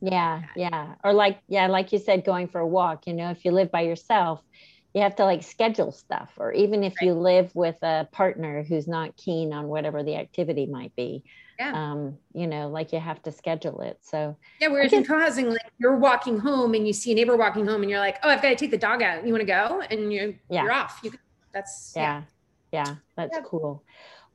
Yeah 0.00 0.42
yeah. 0.56 0.94
or 1.04 1.12
like 1.12 1.40
yeah 1.48 1.66
like 1.66 1.92
you 1.92 1.98
said 1.98 2.24
going 2.24 2.48
for 2.48 2.60
a 2.60 2.66
walk 2.66 3.06
you 3.06 3.12
know 3.12 3.30
if 3.30 3.44
you 3.44 3.50
live 3.50 3.70
by 3.70 3.82
yourself 3.82 4.40
you 4.94 5.02
have 5.02 5.16
to 5.16 5.24
like 5.24 5.42
schedule 5.42 5.92
stuff 5.92 6.32
or 6.38 6.52
even 6.52 6.82
if 6.82 6.94
right. 7.00 7.06
you 7.06 7.14
live 7.14 7.54
with 7.54 7.76
a 7.82 8.08
partner 8.10 8.62
who's 8.62 8.88
not 8.88 9.16
keen 9.16 9.52
on 9.52 9.68
whatever 9.68 10.02
the 10.02 10.16
activity 10.16 10.66
might 10.66 10.94
be 10.96 11.22
yeah. 11.58 11.72
um 11.72 12.16
you 12.32 12.46
know 12.46 12.68
like 12.68 12.92
you 12.92 13.00
have 13.00 13.22
to 13.22 13.32
schedule 13.32 13.80
it 13.80 13.98
so 14.00 14.36
yeah 14.60 14.68
whereas 14.68 14.92
in 14.92 15.04
co-housing 15.04 15.50
like 15.50 15.72
you're 15.78 15.96
walking 15.96 16.38
home 16.38 16.74
and 16.74 16.86
you 16.86 16.92
see 16.92 17.12
a 17.12 17.14
neighbor 17.14 17.36
walking 17.36 17.66
home 17.66 17.82
and 17.82 17.90
you're 17.90 18.00
like 18.00 18.18
oh 18.22 18.28
i've 18.28 18.42
got 18.42 18.50
to 18.50 18.56
take 18.56 18.70
the 18.70 18.78
dog 18.78 19.02
out 19.02 19.26
you 19.26 19.32
want 19.32 19.42
to 19.42 19.46
go 19.46 19.82
and 19.90 20.12
you're 20.12 20.32
yeah. 20.48 20.62
you're 20.62 20.72
off 20.72 21.00
you 21.02 21.12
that's 21.52 21.92
yeah 21.94 22.22
yeah, 22.72 22.84
yeah 22.86 22.94
that's 23.16 23.36
yeah. 23.36 23.42
cool 23.44 23.82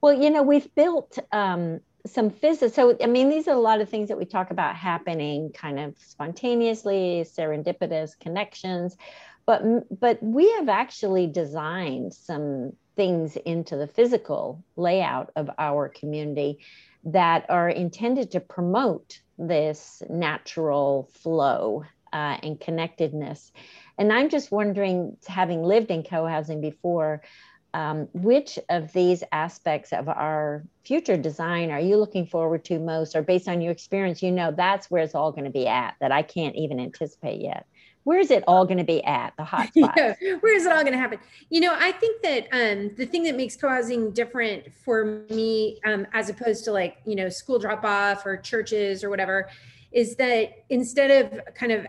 well 0.01 0.13
you 0.13 0.30
know 0.30 0.44
we've 0.44 0.74
built 0.75 1.18
um 1.32 1.80
some 2.06 2.30
physics 2.30 2.75
so 2.75 2.98
i 3.01 3.08
mean 3.08 3.30
these 3.30 3.48
are 3.48 3.56
a 3.56 3.60
lot 3.60 3.80
of 3.80 3.89
things 3.89 4.10
that 4.10 4.18
we 4.18 4.25
talk 4.25 4.51
about 4.51 4.75
happening 4.75 5.50
kind 5.54 5.80
of 5.80 5.96
spontaneously 5.98 7.25
serendipitous 7.25 8.20
connections 8.20 8.98
but 9.46 9.62
but 10.00 10.22
we 10.22 10.52
have 10.54 10.70
actually 10.70 11.28
designed 11.28 12.14
some 12.14 12.74
things 12.96 13.36
into 13.38 13.76
the 13.76 13.88
physical 13.88 14.64
layout 14.76 15.32
of 15.36 15.50
our 15.58 15.90
community 15.90 16.60
that 17.06 17.46
are 17.50 17.70
intended 17.70 18.32
to 18.32 18.40
promote 18.40 19.20
this 19.38 20.04
natural 20.10 21.10
flow 21.14 21.84
uh, 22.14 22.38
and 22.44 22.60
connectedness. 22.60 23.52
And 23.98 24.12
i'm 24.12 24.30
just 24.30 24.52
wondering 24.52 25.18
having 25.28 25.64
lived 25.64 25.92
in 25.92 26.04
co-housing 26.04 26.62
before 26.62 27.22
um, 27.76 28.08
which 28.14 28.60
of 28.70 28.94
these 28.94 29.24
aspects 29.32 29.94
of 29.94 30.08
our 30.08 30.64
future 30.86 31.18
design 31.18 31.72
are 31.72 31.80
you 31.80 31.98
looking 31.98 32.28
forward 32.28 32.64
to 32.66 32.78
most? 32.78 33.16
Or 33.16 33.24
based 33.24 33.48
on 33.48 33.62
your 33.62 33.72
experience 33.72 34.22
you 34.22 34.32
know 34.32 34.52
that's 34.52 34.92
where 34.92 35.04
it's 35.04 35.16
all 35.16 35.32
going 35.32 35.46
to 35.46 35.50
be 35.50 35.68
at 35.68 35.96
that 36.00 36.12
i 36.12 36.22
can't 36.22 36.56
even 36.56 36.80
anticipate 36.80 37.42
yet 37.42 37.66
where's 38.04 38.32
it 38.32 38.44
all 38.48 38.66
going 38.66 38.78
to 38.78 38.84
be 38.84 39.04
at 39.04 39.34
the 39.38 39.44
hot 39.44 39.68
spot 39.74 39.94
yeah, 39.98 40.36
where 40.40 40.56
is 40.56 40.66
it 40.66 40.72
all 40.72 40.82
going 40.82 40.94
to 40.94 41.00
happen 41.00 41.20
you 41.50 41.62
know 41.62 41.74
i 41.78 41.92
think 41.92 42.22
that 42.22 42.48
um, 42.52 42.92
the 42.96 43.06
thing 43.06 43.24
that 43.24 43.36
makes 43.36 43.56
co-housing 43.56 44.12
different 44.12 44.72
for 44.74 45.26
me 45.30 45.80
um, 45.86 46.06
as 46.14 46.30
opposed 46.30 46.64
to 46.64 46.72
like 46.72 46.98
you 47.06 47.16
know 47.16 47.30
school 47.30 47.60
drop 47.60 47.84
off 47.84 48.26
or 48.26 48.38
churches 48.38 49.04
or 49.04 49.10
whatever 49.10 49.50
is 49.92 50.16
that 50.16 50.66
instead 50.70 51.12
of 51.12 51.54
kind 51.54 51.72
of 51.72 51.86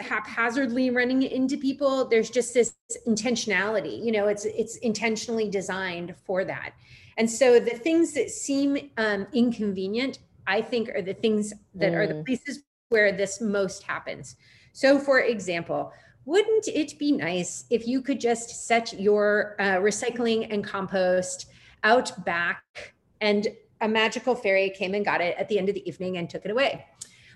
haphazardly 0.00 0.90
running 0.90 1.22
into 1.22 1.56
people 1.56 2.06
there's 2.06 2.30
just 2.30 2.54
this 2.54 2.74
intentionality 3.06 4.02
you 4.04 4.12
know 4.12 4.26
it's 4.26 4.44
it's 4.46 4.76
intentionally 4.76 5.48
designed 5.48 6.14
for 6.24 6.44
that 6.44 6.72
and 7.16 7.30
so 7.30 7.60
the 7.60 7.70
things 7.70 8.12
that 8.12 8.30
seem 8.30 8.90
um, 8.96 9.26
inconvenient 9.32 10.18
i 10.46 10.60
think 10.60 10.88
are 10.90 11.02
the 11.02 11.14
things 11.14 11.52
that 11.74 11.92
mm. 11.92 11.96
are 11.96 12.06
the 12.06 12.14
mm. 12.14 12.26
places 12.26 12.62
where 12.88 13.12
this 13.12 13.40
most 13.40 13.82
happens 13.82 14.36
so, 14.74 14.98
for 14.98 15.20
example, 15.20 15.92
wouldn't 16.24 16.66
it 16.66 16.98
be 16.98 17.12
nice 17.12 17.64
if 17.70 17.86
you 17.86 18.02
could 18.02 18.20
just 18.20 18.66
set 18.66 18.92
your 18.98 19.54
uh, 19.60 19.76
recycling 19.76 20.52
and 20.52 20.64
compost 20.64 21.46
out 21.84 22.24
back 22.24 22.94
and 23.20 23.46
a 23.80 23.88
magical 23.88 24.34
fairy 24.34 24.70
came 24.70 24.94
and 24.94 25.04
got 25.04 25.20
it 25.20 25.36
at 25.38 25.48
the 25.48 25.58
end 25.60 25.68
of 25.68 25.76
the 25.76 25.88
evening 25.88 26.16
and 26.16 26.28
took 26.28 26.44
it 26.44 26.50
away? 26.50 26.84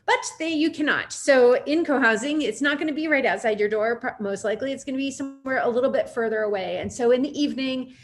But 0.05 0.19
they, 0.41 0.49
you 0.49 0.73
cannot. 0.73 1.13
So 1.13 1.63
in 1.63 1.85
co-housing, 1.85 2.43
it's 2.43 2.61
not 2.61 2.77
going 2.77 2.89
to 2.89 2.95
be 2.95 3.07
right 3.07 3.25
outside 3.25 3.61
your 3.61 3.69
door. 3.69 4.17
Most 4.19 4.43
likely, 4.43 4.73
it's 4.73 4.83
going 4.83 4.95
to 4.95 4.99
be 4.99 5.13
somewhere 5.13 5.61
a 5.63 5.69
little 5.69 5.91
bit 5.91 6.09
further 6.09 6.41
away. 6.41 6.79
And 6.79 6.93
so 6.93 7.13
in 7.13 7.23
the 7.23 7.41
evening, 7.41 7.95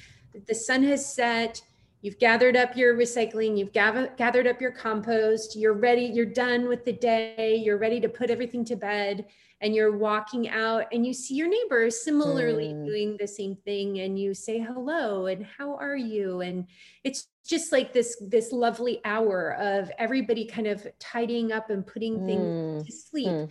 the 0.47 0.55
sun 0.55 0.85
has 0.85 1.13
set 1.13 1.61
You've 2.05 2.19
gathered 2.19 2.55
up 2.55 2.77
your 2.77 2.95
recycling, 2.95 3.57
you've 3.57 3.73
gathered 3.73 4.47
up 4.47 4.61
your 4.61 4.73
compost, 4.73 5.57
you're 5.57 5.73
ready, 5.73 6.05
you're 6.05 6.27
done 6.27 6.69
with 6.69 6.85
the 6.85 6.93
day, 6.93 7.57
you're 7.57 7.79
ready 7.79 7.99
to 7.99 8.11
put 8.11 8.29
everything 8.29 8.63
to 8.67 8.77
bed, 8.77 9.25
and 9.63 9.75
you're 9.75 9.97
walking 9.97 10.51
out 10.51 10.85
and 10.93 11.07
you 11.07 11.15
see 11.15 11.35
your 11.35 11.49
neighbors 11.49 12.05
similarly 12.05 12.75
mm. 12.75 12.85
doing 12.85 13.17
the 13.19 13.27
same 13.27 13.57
thing 13.65 14.01
and 14.01 14.19
you 14.19 14.35
say 14.35 14.59
hello 14.59 15.29
and 15.29 15.47
how 15.57 15.77
are 15.77 15.97
you 15.97 16.43
and 16.43 16.67
it's 17.05 17.29
just 17.49 17.73
like 17.73 17.95
this 17.95 18.23
this 18.29 18.53
lovely 18.53 19.01
hour 19.07 19.55
of 19.55 19.91
everybody 19.97 20.45
kind 20.45 20.67
of 20.67 20.87
tidying 20.99 21.53
up 21.53 21.71
and 21.71 21.87
putting 21.87 22.27
things 22.27 22.43
mm. 22.43 22.85
to 22.85 22.93
sleep. 22.93 23.29
Mm 23.29 23.51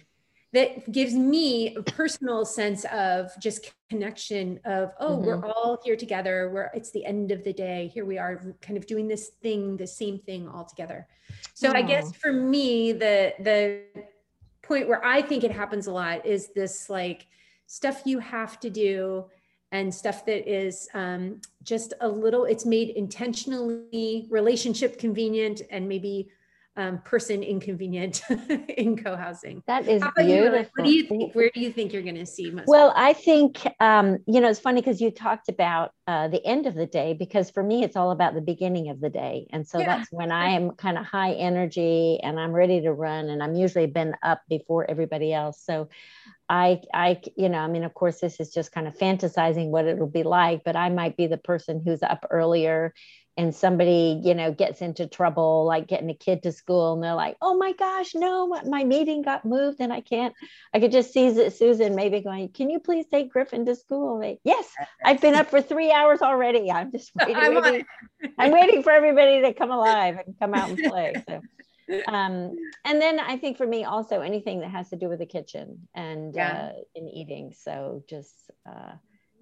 that 0.54 0.92
gives 0.92 1.14
me 1.16 1.76
a 1.76 1.82
personal 1.84 2.46
sense 2.46 2.86
of 2.86 3.32
just 3.40 3.74
connection 3.90 4.60
of 4.66 4.92
oh 5.00 5.18
mm-hmm. 5.18 5.26
we're 5.26 5.46
all 5.46 5.80
here 5.84 5.96
together. 5.96 6.50
We're 6.54 6.70
it's 6.74 6.92
the 6.92 7.06
end 7.06 7.32
of 7.32 7.44
the 7.44 7.54
day. 7.54 7.92
Here 7.94 8.06
we 8.06 8.18
are 8.18 8.42
kind 8.62 8.78
of 8.78 8.86
doing 8.86 9.08
this 9.08 9.30
thing 9.42 9.78
the 9.78 9.88
same 9.88 10.20
thing 10.20 10.48
all 10.48 10.66
together. 10.66 11.08
So 11.54 11.72
i 11.72 11.82
guess 11.82 12.16
for 12.16 12.32
me 12.32 12.92
the 12.94 13.34
the 13.40 13.82
point 14.62 14.88
where 14.88 15.04
i 15.06 15.22
think 15.22 15.44
it 15.44 15.52
happens 15.52 15.88
a 15.88 15.92
lot 15.92 16.26
is 16.26 16.50
this 16.56 16.90
like 16.90 17.28
stuff 17.68 18.04
you 18.06 18.20
have 18.20 18.60
to 18.62 18.70
do 18.70 19.26
and 19.72 19.94
stuff 19.94 20.24
that 20.26 20.48
is 20.48 20.88
um, 20.94 21.42
just 21.64 21.96
a 22.02 22.08
little 22.08 22.46
it's 22.46 22.66
made 22.66 22.90
intentionally 22.92 24.28
relationship 24.30 25.00
convenient 25.00 25.64
and 25.72 25.90
maybe 25.90 26.30
um, 26.76 26.98
person 27.00 27.44
inconvenient 27.44 28.22
in 28.78 28.98
co-housing. 28.98 29.62
That 29.68 29.88
is 29.88 30.04
beautiful. 30.18 30.26
You? 30.26 30.70
What 30.76 30.86
do 30.86 30.92
you 30.92 31.04
think? 31.04 31.36
Where 31.36 31.52
do 31.54 31.60
you 31.60 31.72
think 31.72 31.94
you're 31.94 32.02
going 32.02 32.16
to 32.16 32.26
see 32.26 32.50
most? 32.50 32.68
Well, 32.68 32.94
I 32.96 33.14
think 33.14 33.66
um, 33.80 34.18
you 34.26 34.42
know 34.42 34.50
it's 34.50 34.60
funny 34.60 34.82
because 34.82 35.00
you 35.00 35.12
talked 35.12 35.50
about 35.50 35.92
uh, 36.08 36.28
the 36.30 36.44
end 36.46 36.66
of 36.66 36.74
the 36.74 36.88
day 36.88 37.14
because 37.14 37.52
for 37.52 37.64
me 37.64 37.84
it's 37.84 37.96
all 37.96 38.12
about 38.12 38.34
the 38.34 38.42
beginning 38.42 38.90
of 38.90 39.00
the 39.00 39.10
day, 39.10 39.48
and 39.52 39.68
so 39.68 39.80
yeah. 39.80 39.86
that's 39.86 40.12
when 40.12 40.32
I 40.32 40.50
am 40.50 40.72
kind 40.72 40.98
of 40.98 41.06
high 41.06 41.34
energy 41.34 42.20
and 42.24 42.40
I'm 42.40 42.52
ready 42.52 42.82
to 42.82 42.94
run, 42.94 43.30
and 43.30 43.44
I'm 43.44 43.56
usually 43.56 43.88
been 43.88 44.16
up 44.24 44.42
before 44.50 44.90
everybody 44.90 45.34
else. 45.34 45.62
So 45.64 45.90
I, 46.50 46.82
I, 46.94 47.22
you 47.38 47.50
know, 47.50 47.60
I 47.60 47.68
mean, 47.68 47.84
of 47.84 47.94
course, 47.94 48.20
this 48.20 48.40
is 48.40 48.54
just 48.54 48.72
kind 48.72 48.88
of 48.88 48.98
fantasizing 48.98 49.70
what 49.70 49.86
it'll 49.86 50.08
be 50.08 50.24
like, 50.24 50.64
but 50.64 50.76
I 50.76 50.90
might 50.90 51.16
be 51.16 51.28
the 51.28 51.38
person 51.38 51.82
who's 51.84 52.04
up 52.04 52.26
earlier 52.30 52.94
and 53.36 53.54
somebody 53.56 54.22
you 54.24 54.36
know 54.36 54.52
gets 54.52 54.82
into 54.82 55.08
trouble 55.08 55.66
like 55.66 55.88
getting 55.88 56.10
a 56.10 56.16
kid 56.16 56.44
to 56.44 56.52
school 56.52 56.94
and 56.94 57.04
they're 57.04 57.16
like 57.16 57.36
oh 57.42 57.56
my 57.56 57.74
gosh 57.74 58.14
no 58.14 58.48
my 58.66 58.84
meeting 58.84 59.22
got 59.22 59.46
moved 59.46 59.80
and 59.80 59.92
i 59.92 60.02
can't 60.02 60.34
i 60.74 60.80
could 60.80 60.92
just 60.92 61.12
see 61.12 61.50
susan 61.50 61.96
maybe 61.96 62.22
going 62.22 62.50
can 62.50 62.70
you 62.70 62.80
please 62.80 63.06
take 63.12 63.32
griffin 63.32 63.66
to 63.66 63.76
school 63.76 64.20
like, 64.20 64.40
yes 64.44 64.70
i've 65.04 65.22
been 65.22 65.34
up 65.34 65.50
for 65.50 65.62
three 65.62 65.92
hours 65.92 66.22
already 66.22 66.72
i'm 66.72 66.92
just 66.92 67.12
waiting, 67.16 67.36
I'm, 67.36 67.56
waiting. 67.56 67.86
I'm 68.38 68.52
waiting 68.52 68.84
for 68.84 68.92
everybody 68.92 69.42
to 69.42 69.54
come 69.54 69.72
alive 69.72 70.20
and 70.26 70.36
come 70.40 70.54
out 70.54 70.70
and 70.70 70.78
play 70.84 71.14
so 71.28 71.42
um, 72.08 72.56
and 72.86 73.02
then 73.02 73.20
i 73.20 73.38
think 73.38 73.58
for 73.58 73.68
me 73.68 73.84
also 73.84 74.22
anything 74.22 74.62
that 74.62 74.70
has 74.70 74.90
to 74.90 74.96
do 74.96 75.10
with 75.10 75.20
the 75.20 75.26
kitchen 75.26 75.88
and 75.96 76.36
yeah. 76.36 76.72
uh, 76.72 76.80
in 76.96 77.10
eating 77.10 77.54
so 77.58 78.04
just 78.08 78.52
uh, 78.70 78.94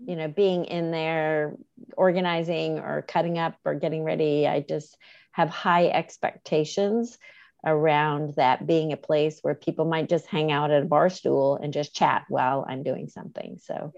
you 0.06 0.16
know 0.16 0.28
being 0.28 0.66
in 0.66 0.92
there 0.92 1.56
organizing 1.96 2.80
or 2.80 3.04
cutting 3.08 3.38
up 3.38 3.56
or 3.66 3.76
getting 3.76 4.04
ready 4.04 4.48
i 4.48 4.60
just 4.60 4.98
have 5.32 5.50
high 5.50 5.88
expectations 5.88 7.18
around 7.66 8.34
that 8.36 8.66
being 8.66 8.92
a 8.92 8.98
place 8.98 9.40
where 9.42 9.54
people 9.54 9.86
might 9.86 10.10
just 10.10 10.26
hang 10.26 10.52
out 10.52 10.72
at 10.72 10.84
a 10.84 10.86
bar 10.86 11.10
stool 11.10 11.58
and 11.62 11.74
just 11.74 11.96
chat 11.96 12.26
while 12.28 12.66
i'm 12.68 12.84
doing 12.84 13.08
something 13.08 13.58
so 13.62 13.94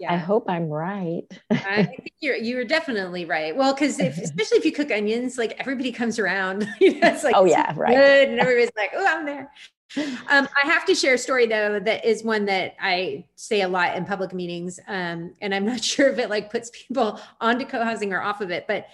yeah. 0.00 0.12
I 0.12 0.16
hope 0.16 0.46
I'm 0.48 0.68
right. 0.68 1.22
I 1.50 1.84
think 1.84 2.12
you're 2.18 2.34
you're 2.34 2.64
definitely 2.64 3.26
right. 3.26 3.56
Well, 3.56 3.72
because 3.72 4.00
especially 4.00 4.58
if 4.58 4.64
you 4.64 4.72
cook 4.72 4.90
onions, 4.90 5.38
like 5.38 5.54
everybody 5.60 5.92
comes 5.92 6.18
around. 6.18 6.68
you 6.80 6.98
know, 6.98 7.08
it's 7.08 7.22
like 7.22 7.36
oh 7.36 7.44
yeah, 7.44 7.72
right. 7.76 7.94
Good, 7.94 8.28
and 8.30 8.40
everybody's 8.40 8.72
like, 8.76 8.90
oh, 8.94 9.06
I'm 9.06 9.24
there. 9.24 9.52
Um, 9.96 10.48
I 10.62 10.66
have 10.66 10.84
to 10.86 10.94
share 10.94 11.14
a 11.14 11.18
story 11.18 11.46
though 11.46 11.78
that 11.80 12.04
is 12.04 12.24
one 12.24 12.44
that 12.46 12.74
I 12.80 13.24
say 13.36 13.62
a 13.62 13.68
lot 13.68 13.96
in 13.96 14.04
public 14.04 14.32
meetings, 14.32 14.80
um, 14.88 15.34
and 15.40 15.54
I'm 15.54 15.64
not 15.64 15.82
sure 15.84 16.08
if 16.08 16.18
it 16.18 16.30
like 16.30 16.50
puts 16.50 16.70
people 16.72 17.20
onto 17.40 17.64
co-housing 17.64 18.12
or 18.12 18.22
off 18.22 18.40
of 18.40 18.50
it, 18.50 18.66
but 18.66 18.86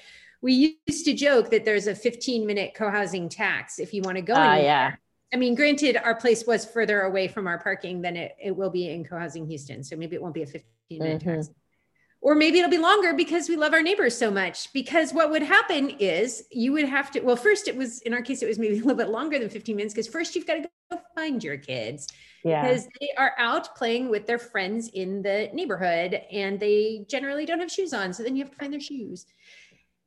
we 0.42 0.78
used 0.86 1.04
to 1.04 1.12
joke 1.12 1.50
that 1.50 1.64
there's 1.64 1.86
a 1.86 1.94
15 1.94 2.46
minute 2.46 2.74
co-housing 2.74 3.28
tax 3.28 3.78
if 3.78 3.92
you 3.92 4.02
want 4.02 4.16
to 4.16 4.22
go. 4.22 4.34
Uh, 4.34 4.56
yeah. 4.56 4.94
I 5.32 5.36
mean, 5.36 5.54
granted, 5.54 5.96
our 5.96 6.14
place 6.14 6.44
was 6.46 6.64
further 6.64 7.02
away 7.02 7.28
from 7.28 7.46
our 7.46 7.58
parking 7.58 8.02
than 8.02 8.16
it, 8.16 8.34
it 8.42 8.50
will 8.56 8.70
be 8.70 8.88
in 8.90 9.04
co-housing 9.04 9.46
Houston, 9.46 9.84
so 9.84 9.96
maybe 9.96 10.16
it 10.16 10.22
won't 10.22 10.34
be 10.34 10.42
a 10.42 10.46
15 10.46 10.64
minute 10.90 11.20
mm-hmm. 11.20 11.36
tax 11.36 11.50
or 12.22 12.34
maybe 12.34 12.58
it'll 12.58 12.70
be 12.70 12.78
longer 12.78 13.14
because 13.14 13.48
we 13.48 13.56
love 13.56 13.72
our 13.72 13.82
neighbors 13.82 14.16
so 14.16 14.30
much 14.30 14.72
because 14.72 15.12
what 15.12 15.30
would 15.30 15.42
happen 15.42 15.90
is 15.98 16.44
you 16.50 16.72
would 16.72 16.84
have 16.84 17.10
to 17.10 17.20
well 17.20 17.36
first 17.36 17.68
it 17.68 17.76
was 17.76 18.00
in 18.02 18.12
our 18.12 18.22
case 18.22 18.42
it 18.42 18.46
was 18.46 18.58
maybe 18.58 18.74
a 18.74 18.78
little 18.78 18.94
bit 18.94 19.08
longer 19.08 19.38
than 19.38 19.48
15 19.48 19.76
minutes 19.76 19.94
because 19.94 20.06
first 20.06 20.34
you've 20.34 20.46
got 20.46 20.54
to 20.54 20.68
go 20.90 21.00
find 21.14 21.42
your 21.42 21.56
kids 21.56 22.08
yeah. 22.44 22.62
because 22.62 22.88
they 23.00 23.10
are 23.16 23.32
out 23.38 23.74
playing 23.74 24.08
with 24.08 24.26
their 24.26 24.38
friends 24.38 24.88
in 24.88 25.22
the 25.22 25.48
neighborhood 25.52 26.20
and 26.32 26.58
they 26.60 27.04
generally 27.08 27.46
don't 27.46 27.60
have 27.60 27.70
shoes 27.70 27.92
on 27.92 28.12
so 28.12 28.22
then 28.22 28.36
you 28.36 28.42
have 28.42 28.50
to 28.50 28.58
find 28.58 28.72
their 28.72 28.80
shoes 28.80 29.26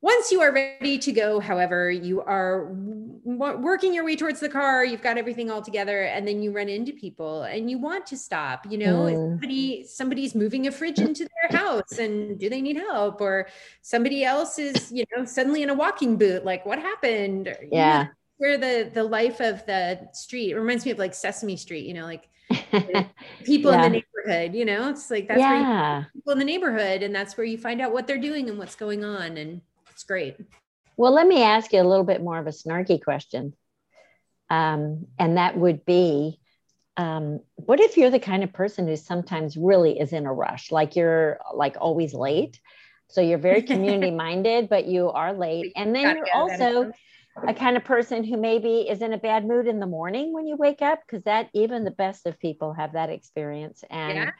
once 0.04 0.34
you 0.34 0.42
are 0.42 0.52
ready 0.52 0.98
to 0.98 1.14
go, 1.14 1.40
however, 1.40 1.90
you 1.90 2.22
are 2.24 2.76
working 3.24 3.94
your 3.94 4.04
way 4.04 4.18
towards 4.18 4.42
the 4.42 4.50
car, 4.50 4.84
you've 4.84 5.02
got 5.02 5.18
everything 5.18 5.50
all 5.50 5.62
together, 5.62 6.02
and 6.02 6.28
then 6.28 6.44
you 6.44 6.52
run 6.52 6.68
into 6.68 6.92
people 6.92 7.44
and 7.44 7.72
you 7.72 7.78
want 7.78 8.06
to 8.08 8.18
stop. 8.18 8.70
You 8.70 8.80
know, 8.80 9.06
mm. 9.06 9.30
somebody 9.30 9.86
somebody's 9.86 10.36
moving 10.36 10.68
a 10.68 10.74
fridge 10.74 11.00
into 11.00 11.26
their 11.26 11.58
house, 11.58 12.00
and 12.00 12.38
do 12.38 12.50
they 12.50 12.60
need 12.60 12.76
help? 12.76 13.22
Or 13.22 13.48
somebody 13.82 14.26
else 14.26 14.60
is, 14.60 14.92
you 14.92 15.06
know, 15.16 15.24
suddenly 15.24 15.64
in 15.64 15.70
a 15.70 15.74
walking 15.74 16.18
boot. 16.18 16.44
Like, 16.44 16.66
what 16.66 16.80
happened? 16.80 17.56
Yeah. 17.72 18.00
You 18.00 18.04
know, 18.04 18.10
where 18.38 18.58
the 18.58 18.92
the 18.94 19.06
life 19.06 19.40
of 19.40 19.66
the 19.68 20.10
street 20.12 20.52
it 20.52 20.56
reminds 20.58 20.84
me 20.84 20.92
of 20.92 21.00
like 21.00 21.14
Sesame 21.14 21.56
Street. 21.56 21.86
You 21.86 21.94
know, 21.94 22.04
like 22.04 22.28
people 23.46 23.72
yeah. 23.72 23.86
in 23.86 23.94
the 23.94 24.04
neighborhood. 24.26 24.54
You 24.54 24.66
know, 24.66 24.90
it's 24.90 25.10
like 25.10 25.30
that's 25.30 25.40
yeah. 25.40 26.00
where 26.00 26.12
people 26.14 26.34
in 26.34 26.40
the 26.40 26.46
neighborhood, 26.46 27.04
and 27.04 27.16
that's 27.16 27.38
where 27.38 27.46
you 27.46 27.58
find 27.58 27.80
out 27.80 27.94
what 27.94 28.06
they're 28.06 28.18
doing 28.18 28.50
and 28.50 28.60
what's 28.60 28.76
going 28.76 29.06
on 29.06 29.38
and 29.38 29.62
it's 30.04 30.08
great. 30.08 30.36
Well, 30.98 31.14
let 31.14 31.26
me 31.26 31.42
ask 31.44 31.72
you 31.72 31.82
a 31.82 31.84
little 31.84 32.04
bit 32.04 32.22
more 32.22 32.38
of 32.38 32.46
a 32.46 32.52
snarky 32.52 33.02
question. 33.02 33.54
Um, 34.50 35.08
and 35.18 35.38
that 35.38 35.58
would 35.58 35.86
be 35.86 36.40
um, 36.98 37.40
what 37.56 37.80
if 37.80 37.96
you're 37.96 38.12
the 38.12 38.20
kind 38.20 38.44
of 38.44 38.52
person 38.52 38.88
who 38.88 38.98
sometimes 38.98 39.56
really 39.56 39.98
is 39.98 40.12
in 40.12 40.26
a 40.26 40.34
rush, 40.34 40.72
like 40.72 40.96
you're 40.98 41.40
like 41.56 41.78
always 41.80 42.14
late? 42.14 42.60
So 43.08 43.22
you're 43.22 43.38
very 43.38 43.62
community 43.74 44.12
minded, 44.12 44.68
but 44.68 44.86
you 44.86 45.10
are 45.10 45.34
late. 45.34 45.72
And 45.76 45.96
then 45.96 46.18
you're 46.18 46.28
also 46.36 46.92
a 47.36 47.54
kind 47.54 47.75
of 47.75 47.84
person 47.84 48.24
who 48.24 48.38
maybe 48.38 48.82
is 48.82 49.02
in 49.02 49.13
a 49.13 49.18
bad 49.18 49.46
mood 49.46 49.68
in 49.68 49.80
the 49.80 49.86
morning 49.86 50.34
when 50.34 50.46
you 50.46 50.56
wake 50.56 50.82
up 50.82 51.02
because 51.06 51.24
that 51.24 51.50
even 51.54 51.84
the 51.84 51.92
best 51.92 52.25
of 52.25 52.40
people 52.40 52.74
have 52.74 52.94
that 52.94 53.10
experience. 53.10 53.84
And 53.90 54.18
yeah. 54.18 54.32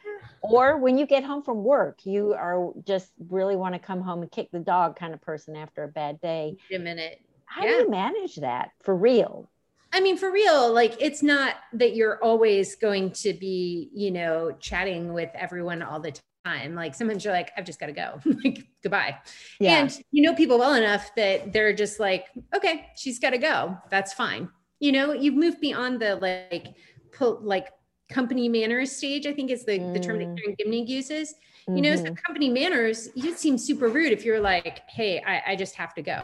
or 0.42 0.78
when 0.78 0.96
you 0.96 1.06
get 1.06 1.24
home 1.24 1.42
from 1.42 1.64
work 1.64 2.00
you 2.04 2.34
are 2.34 2.70
just 2.86 3.10
really 3.28 3.56
want 3.56 3.74
to 3.74 3.78
come 3.78 4.00
home 4.00 4.22
and 4.22 4.30
kick 4.30 4.48
the 4.52 4.60
dog 4.60 4.96
kind 4.96 5.12
of 5.12 5.20
person 5.20 5.56
after 5.56 5.82
a 5.82 5.88
bad 5.88 6.20
day. 6.20 6.56
A 6.72 6.78
minute. 6.78 7.20
How 7.46 7.64
yeah. 7.64 7.70
do 7.70 7.76
you 7.78 7.90
manage 7.90 8.36
that? 8.36 8.70
For 8.82 8.94
real? 8.94 9.50
I 9.92 10.00
mean, 10.00 10.16
for 10.16 10.30
real, 10.30 10.72
like 10.72 10.96
it's 10.98 11.22
not 11.22 11.54
that 11.74 11.94
you're 11.94 12.22
always 12.22 12.74
going 12.74 13.12
to 13.12 13.32
be, 13.32 13.90
you 13.94 14.10
know, 14.10 14.52
chatting 14.58 15.12
with 15.12 15.30
everyone 15.34 15.82
all 15.82 16.00
the 16.00 16.12
time. 16.44 16.74
Like 16.74 16.94
sometimes 16.94 17.24
you're 17.24 17.34
like, 17.34 17.52
I've 17.56 17.64
just 17.64 17.80
got 17.80 17.86
to 17.86 17.92
go. 17.92 18.20
like 18.44 18.66
goodbye. 18.82 19.18
Yeah. 19.60 19.78
And 19.78 19.98
you 20.10 20.22
know 20.22 20.34
people 20.34 20.58
well 20.58 20.74
enough 20.74 21.14
that 21.16 21.52
they're 21.52 21.72
just 21.72 21.98
like, 21.98 22.26
okay, 22.54 22.86
she's 22.96 23.18
got 23.18 23.30
to 23.30 23.38
go. 23.38 23.76
That's 23.90 24.12
fine. 24.12 24.48
You 24.80 24.92
know, 24.92 25.12
you've 25.12 25.34
moved 25.34 25.60
beyond 25.60 26.00
the 26.00 26.16
like, 26.16 26.74
po- 27.12 27.40
like 27.42 27.68
company 28.10 28.48
manners 28.48 28.92
stage. 28.92 29.26
I 29.26 29.32
think 29.32 29.50
is 29.50 29.64
the, 29.64 29.78
mm. 29.78 29.94
the 29.94 30.00
term 30.00 30.18
that 30.18 30.28
mm. 30.28 30.38
Karen 30.38 30.56
Gimnig 30.60 30.88
uses. 30.88 31.34
Mm-hmm. 31.68 31.76
You 31.76 31.82
know, 31.82 31.96
so 31.96 32.02
mm-hmm. 32.04 32.14
company 32.14 32.50
manners, 32.50 33.08
you 33.14 33.34
seem 33.34 33.56
super 33.56 33.88
rude 33.88 34.12
if 34.12 34.24
you're 34.24 34.40
like, 34.40 34.82
hey, 34.88 35.22
I, 35.26 35.52
I 35.52 35.56
just 35.56 35.74
have 35.76 35.94
to 35.94 36.02
go. 36.02 36.22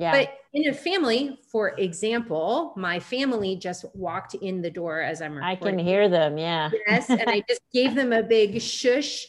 Yeah. 0.00 0.10
But 0.10 0.38
in 0.52 0.68
a 0.68 0.74
family, 0.74 1.38
for 1.52 1.78
example, 1.78 2.72
my 2.76 2.98
family 2.98 3.54
just 3.54 3.84
walked 3.94 4.34
in 4.34 4.60
the 4.60 4.70
door 4.70 5.00
as 5.00 5.22
I'm 5.22 5.36
recording. 5.36 5.56
I 5.56 5.70
can 5.70 5.78
hear 5.78 6.08
them. 6.08 6.36
Yeah. 6.36 6.70
Yes. 6.88 7.08
And 7.08 7.22
I 7.28 7.44
just 7.48 7.60
gave 7.72 7.94
them 7.94 8.12
a 8.12 8.24
big 8.24 8.60
shush 8.60 9.28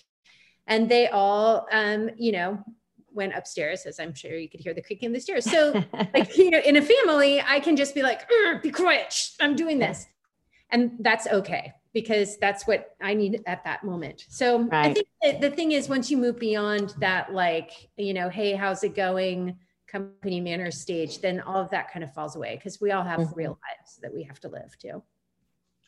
and 0.67 0.89
they 0.89 1.07
all 1.07 1.67
um, 1.71 2.09
you 2.17 2.31
know 2.31 2.63
went 3.11 3.33
upstairs 3.33 3.85
as 3.85 3.99
i'm 3.99 4.13
sure 4.13 4.35
you 4.35 4.49
could 4.49 4.59
hear 4.59 4.73
the 4.73 4.81
creaking 4.81 5.07
of 5.07 5.13
the 5.13 5.19
stairs 5.19 5.49
so 5.49 5.71
like 6.13 6.37
you 6.37 6.49
know 6.49 6.59
in 6.59 6.75
a 6.75 6.81
family 6.81 7.41
i 7.47 7.59
can 7.61 7.77
just 7.77 7.95
be 7.95 8.03
like 8.03 8.29
be 8.61 8.69
quiet 8.69 9.11
Shh, 9.11 9.31
i'm 9.39 9.55
doing 9.55 9.79
this 9.79 10.05
and 10.71 10.91
that's 10.99 11.27
okay 11.27 11.73
because 11.95 12.37
that's 12.37 12.67
what 12.67 12.93
I 13.01 13.13
need 13.13 13.41
at 13.47 13.63
that 13.63 13.85
moment. 13.85 14.25
So 14.27 14.63
right. 14.63 14.87
I 14.87 14.93
think 14.93 15.41
the 15.41 15.49
thing 15.49 15.71
is, 15.71 15.87
once 15.87 16.11
you 16.11 16.17
move 16.17 16.37
beyond 16.37 16.93
that, 16.99 17.33
like, 17.33 17.71
you 17.95 18.13
know, 18.13 18.27
hey, 18.27 18.53
how's 18.53 18.83
it 18.83 18.93
going? 18.93 19.57
Company 19.87 20.41
manners 20.41 20.77
stage, 20.77 21.21
then 21.21 21.39
all 21.39 21.55
of 21.55 21.69
that 21.69 21.89
kind 21.91 22.03
of 22.03 22.13
falls 22.13 22.35
away 22.35 22.55
because 22.57 22.81
we 22.81 22.91
all 22.91 23.03
have 23.03 23.21
mm-hmm. 23.21 23.35
real 23.35 23.51
lives 23.51 23.97
that 24.01 24.13
we 24.13 24.23
have 24.23 24.41
to 24.41 24.49
live 24.49 24.77
too 24.77 25.01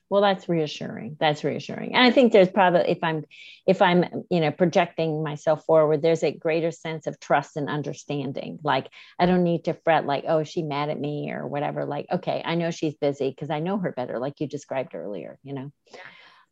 well 0.09 0.21
that's 0.21 0.47
reassuring. 0.47 1.17
That's 1.19 1.43
reassuring. 1.43 1.93
And 1.95 2.03
i 2.03 2.11
think 2.11 2.31
there's 2.31 2.49
probably 2.49 2.89
if 2.89 3.03
i'm 3.03 3.25
if 3.65 3.81
i'm 3.81 4.25
you 4.29 4.39
know 4.39 4.51
projecting 4.51 5.23
myself 5.23 5.65
forward 5.65 6.01
there's 6.01 6.23
a 6.23 6.31
greater 6.31 6.71
sense 6.71 7.07
of 7.07 7.19
trust 7.19 7.57
and 7.57 7.69
understanding. 7.69 8.59
Like 8.63 8.87
i 9.19 9.25
don't 9.25 9.43
need 9.43 9.65
to 9.65 9.73
fret 9.73 10.05
like 10.05 10.25
oh 10.27 10.39
is 10.39 10.49
she 10.49 10.63
mad 10.63 10.89
at 10.89 10.99
me 10.99 11.31
or 11.31 11.47
whatever. 11.47 11.85
Like 11.85 12.07
okay 12.11 12.41
i 12.45 12.55
know 12.55 12.71
she's 12.71 12.95
busy 12.95 13.29
because 13.29 13.49
i 13.49 13.59
know 13.59 13.77
her 13.77 13.91
better 13.91 14.19
like 14.19 14.39
you 14.39 14.47
described 14.47 14.95
earlier 14.95 15.39
you 15.43 15.53
know? 15.53 15.71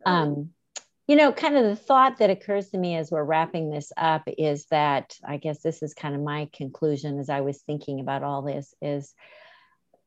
Um 0.06 0.50
you 1.08 1.16
know 1.16 1.32
kind 1.32 1.56
of 1.56 1.64
the 1.64 1.76
thought 1.76 2.18
that 2.18 2.30
occurs 2.30 2.70
to 2.70 2.78
me 2.78 2.96
as 2.96 3.12
we're 3.12 3.24
wrapping 3.24 3.70
this 3.70 3.92
up 3.98 4.24
is 4.38 4.66
that 4.72 5.16
i 5.24 5.38
guess 5.38 5.62
this 5.62 5.84
is 5.84 5.94
kind 5.94 6.16
of 6.16 6.22
my 6.22 6.50
conclusion 6.54 7.20
as 7.20 7.30
i 7.30 7.42
was 7.42 7.60
thinking 7.62 8.00
about 8.00 8.24
all 8.24 8.42
this 8.42 8.74
is 8.82 9.14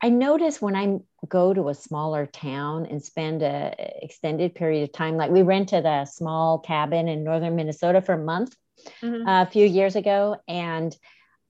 I 0.01 0.09
notice 0.09 0.61
when 0.61 0.75
I 0.75 0.99
go 1.27 1.53
to 1.53 1.69
a 1.69 1.73
smaller 1.73 2.25
town 2.25 2.85
and 2.85 3.03
spend 3.03 3.41
a 3.41 3.75
extended 4.01 4.55
period 4.55 4.83
of 4.83 4.93
time, 4.93 5.17
like 5.17 5.31
we 5.31 5.41
rented 5.41 5.85
a 5.85 6.05
small 6.05 6.59
cabin 6.59 7.07
in 7.07 7.23
northern 7.23 7.55
Minnesota 7.55 8.01
for 8.01 8.13
a 8.13 8.23
month 8.23 8.55
mm-hmm. 9.01 9.27
uh, 9.27 9.43
a 9.43 9.45
few 9.45 9.65
years 9.65 9.95
ago, 9.95 10.37
and 10.47 10.95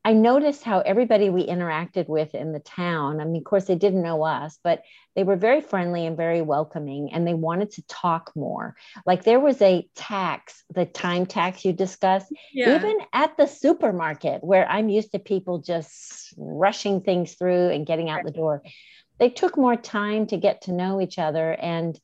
I 0.05 0.13
noticed 0.13 0.63
how 0.63 0.79
everybody 0.79 1.29
we 1.29 1.45
interacted 1.45 2.07
with 2.07 2.33
in 2.33 2.53
the 2.53 2.61
town, 2.61 3.19
I 3.19 3.25
mean, 3.25 3.41
of 3.41 3.43
course, 3.43 3.65
they 3.65 3.75
didn't 3.75 4.01
know 4.01 4.23
us, 4.23 4.57
but 4.63 4.81
they 5.15 5.23
were 5.23 5.35
very 5.35 5.59
friendly 5.59 6.05
and 6.05 6.15
very 6.15 6.41
welcoming, 6.41 7.11
and 7.11 7.27
they 7.27 7.33
wanted 7.33 7.71
to 7.71 7.87
talk 7.87 8.31
more. 8.33 8.75
Like 9.05 9.23
there 9.23 9.41
was 9.41 9.61
a 9.61 9.87
tax, 9.95 10.63
the 10.73 10.85
time 10.85 11.25
tax 11.25 11.65
you 11.65 11.73
discussed, 11.73 12.31
yeah. 12.53 12.77
even 12.77 12.97
at 13.11 13.35
the 13.35 13.45
supermarket, 13.45 14.41
where 14.41 14.67
I'm 14.69 14.87
used 14.87 15.11
to 15.11 15.19
people 15.19 15.59
just 15.59 16.33
rushing 16.37 17.01
things 17.01 17.33
through 17.33 17.69
and 17.69 17.85
getting 17.85 18.09
out 18.09 18.23
the 18.23 18.31
door. 18.31 18.63
They 19.19 19.29
took 19.29 19.57
more 19.57 19.75
time 19.75 20.27
to 20.27 20.37
get 20.37 20.61
to 20.61 20.71
know 20.71 21.01
each 21.01 21.19
other. 21.19 21.51
And 21.51 21.99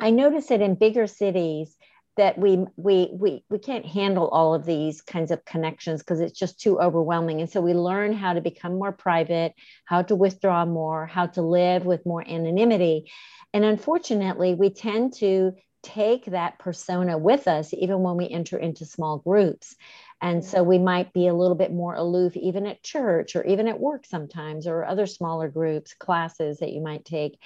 I 0.00 0.10
noticed 0.10 0.50
it 0.50 0.62
in 0.62 0.74
bigger 0.74 1.06
cities 1.06 1.76
that 2.18 2.36
we 2.36 2.64
we 2.76 3.08
we 3.12 3.44
we 3.48 3.58
can't 3.58 3.86
handle 3.86 4.28
all 4.28 4.52
of 4.52 4.66
these 4.66 5.00
kinds 5.00 5.30
of 5.30 5.44
connections 5.44 6.02
because 6.02 6.20
it's 6.20 6.38
just 6.38 6.60
too 6.60 6.78
overwhelming. 6.80 7.40
And 7.40 7.48
so 7.48 7.60
we 7.60 7.74
learn 7.74 8.12
how 8.12 8.32
to 8.34 8.40
become 8.40 8.74
more 8.74 8.92
private 8.92 9.54
how 9.84 10.02
to 10.02 10.16
withdraw 10.16 10.66
more 10.66 11.06
how 11.06 11.26
to 11.28 11.42
live 11.42 11.86
with 11.86 12.04
more 12.04 12.28
anonymity. 12.28 13.10
And 13.54 13.64
unfortunately 13.64 14.54
we 14.54 14.70
tend 14.70 15.14
to 15.14 15.52
take 15.84 16.24
that 16.26 16.58
persona 16.58 17.16
with 17.16 17.46
us 17.46 17.72
even 17.72 18.00
when 18.00 18.16
we 18.16 18.28
enter 18.28 18.58
into 18.58 18.84
small 18.84 19.18
groups. 19.18 19.76
And 20.20 20.44
so 20.44 20.64
we 20.64 20.78
might 20.78 21.12
be 21.12 21.28
a 21.28 21.34
little 21.34 21.54
bit 21.54 21.72
more 21.72 21.94
aloof 21.94 22.36
even 22.36 22.66
at 22.66 22.82
church 22.82 23.36
or 23.36 23.44
even 23.44 23.68
at 23.68 23.78
work 23.78 24.04
sometimes 24.04 24.66
or 24.66 24.84
other 24.84 25.06
smaller 25.06 25.48
groups 25.48 25.94
classes 25.94 26.58
that 26.58 26.72
you 26.72 26.80
might 26.80 27.04
take. 27.04 27.38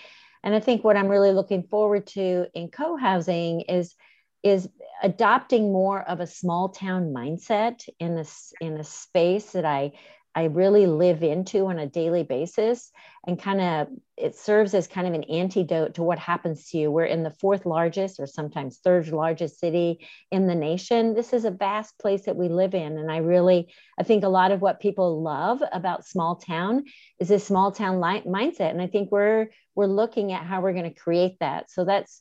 And 0.43 0.55
i 0.55 0.61
think 0.61 0.83
what 0.83 0.97
i'm 0.97 1.09
really 1.09 1.33
looking 1.33 1.65
forward 1.65 2.07
to 2.09 2.47
in 2.55 2.71
co-housing 2.71 3.61
is 3.63 3.95
is 4.43 4.69
adopting 5.03 5.73
more 5.73 6.03
of 6.03 6.21
a 6.21 6.27
small 6.27 6.69
town 6.69 7.13
mindset 7.13 7.89
in 7.99 8.15
this 8.15 8.53
in 8.61 8.77
a 8.77 8.85
space 8.85 9.53
that 9.53 9.65
I 9.65 9.93
I 10.35 10.45
really 10.45 10.87
live 10.87 11.23
into 11.23 11.67
on 11.67 11.79
a 11.79 11.87
daily 11.87 12.23
basis 12.23 12.91
and 13.27 13.39
kind 13.39 13.61
of 13.61 13.89
it 14.17 14.35
serves 14.35 14.73
as 14.73 14.87
kind 14.87 15.07
of 15.07 15.13
an 15.13 15.25
antidote 15.25 15.95
to 15.95 16.03
what 16.03 16.19
happens 16.19 16.71
to 16.71 16.79
you. 16.79 16.91
We're 16.91 17.05
in 17.05 17.23
the 17.23 17.35
fourth 17.39 17.67
largest 17.67 18.19
or 18.19 18.27
sometimes 18.27 18.79
third 18.79 19.09
largest 19.09 19.61
city 19.61 20.07
in 20.31 20.47
the 20.47 20.55
nation. 20.55 21.15
This 21.15 21.33
is 21.33 21.45
a 21.45 21.51
vast 21.51 21.99
place 21.99 22.25
that 22.25 22.37
we 22.37 22.49
live 22.49 22.75
in. 22.75 22.97
And 22.99 23.13
I 23.13 23.19
really, 23.19 23.73
I 23.99 24.05
think 24.05 24.25
a 24.25 24.29
lot 24.29 24.53
of 24.53 24.63
what 24.63 24.81
people 24.81 25.23
love 25.23 25.63
about 25.71 26.07
small 26.07 26.37
town 26.37 26.85
is 27.19 27.29
this 27.29 27.47
small 27.47 27.71
town 27.71 28.01
li- 28.01 28.23
mindset. 28.27 28.71
And 28.71 28.81
I 28.81 28.87
think 28.87 29.11
we're 29.13 29.49
we're 29.75 29.87
looking 29.87 30.33
at 30.33 30.45
how 30.45 30.63
we're 30.63 30.75
going 30.75 30.93
to 30.93 31.01
create 31.01 31.39
that. 31.41 31.71
So 31.71 31.85
that's 31.85 32.21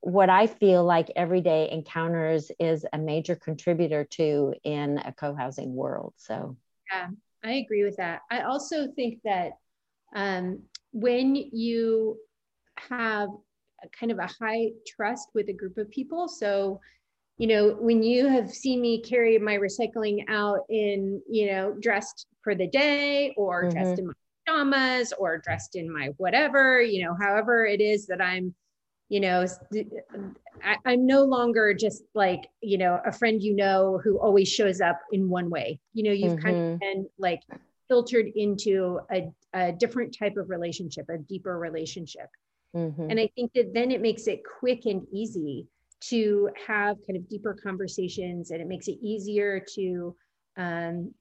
what 0.00 0.30
I 0.30 0.46
feel 0.46 0.84
like 0.84 1.10
everyday 1.14 1.70
encounters 1.70 2.50
is 2.58 2.86
a 2.92 2.98
major 2.98 3.36
contributor 3.36 4.04
to 4.04 4.54
in 4.64 4.98
a 4.98 5.12
co-housing 5.12 5.74
world. 5.74 6.14
So 6.16 6.56
yeah, 6.90 7.08
I 7.44 7.52
agree 7.52 7.84
with 7.84 7.96
that. 7.96 8.20
I 8.30 8.42
also 8.42 8.88
think 8.96 9.20
that 9.24 9.52
um, 10.14 10.62
when 10.92 11.36
you 11.36 12.18
have 12.76 13.28
a 13.82 13.88
kind 13.88 14.10
of 14.10 14.18
a 14.18 14.30
high 14.40 14.70
trust 14.86 15.28
with 15.34 15.48
a 15.48 15.52
group 15.52 15.76
of 15.76 15.90
people, 15.90 16.28
so 16.28 16.80
you 17.40 17.46
know 17.46 17.76
when 17.80 18.02
you 18.02 18.26
have 18.26 18.50
seen 18.50 18.82
me 18.82 19.00
carry 19.00 19.38
my 19.38 19.56
recycling 19.56 20.24
out 20.28 20.60
in 20.68 21.22
you 21.28 21.50
know 21.50 21.74
dressed 21.80 22.26
for 22.44 22.54
the 22.54 22.66
day 22.66 23.32
or 23.36 23.64
mm-hmm. 23.64 23.70
dressed 23.70 23.98
in 23.98 24.06
my 24.06 24.12
pajamas 24.46 25.14
or 25.18 25.38
dressed 25.38 25.74
in 25.74 25.90
my 25.90 26.10
whatever 26.18 26.82
you 26.82 27.02
know 27.02 27.16
however 27.18 27.64
it 27.64 27.80
is 27.80 28.06
that 28.06 28.20
i'm 28.20 28.54
you 29.10 29.20
know 29.20 29.44
I, 30.64 30.76
i'm 30.86 31.04
no 31.04 31.24
longer 31.24 31.74
just 31.74 32.04
like 32.14 32.48
you 32.62 32.78
know 32.78 33.00
a 33.04 33.12
friend 33.12 33.42
you 33.42 33.54
know 33.54 34.00
who 34.02 34.18
always 34.18 34.48
shows 34.48 34.80
up 34.80 35.00
in 35.12 35.28
one 35.28 35.50
way 35.50 35.78
you 35.92 36.04
know 36.04 36.12
you've 36.12 36.34
mm-hmm. 36.34 36.42
kind 36.42 36.56
of 36.56 36.62
mm-hmm. 36.62 36.78
been 36.78 37.06
like 37.18 37.42
filtered 37.88 38.28
into 38.36 39.00
a, 39.12 39.30
a 39.52 39.72
different 39.72 40.16
type 40.16 40.36
of 40.38 40.48
relationship 40.48 41.06
a 41.10 41.18
deeper 41.18 41.58
relationship 41.58 42.28
mm-hmm. 42.74 43.10
and 43.10 43.20
i 43.20 43.28
think 43.34 43.52
that 43.52 43.74
then 43.74 43.90
it 43.90 44.00
makes 44.00 44.26
it 44.26 44.40
quick 44.60 44.86
and 44.86 45.06
easy 45.12 45.66
to 46.00 46.48
have 46.66 46.96
kind 47.06 47.18
of 47.18 47.28
deeper 47.28 47.54
conversations 47.62 48.52
and 48.52 48.62
it 48.62 48.68
makes 48.68 48.88
it 48.88 48.98
easier 49.02 49.62
to 49.74 50.16
um, 50.56 51.12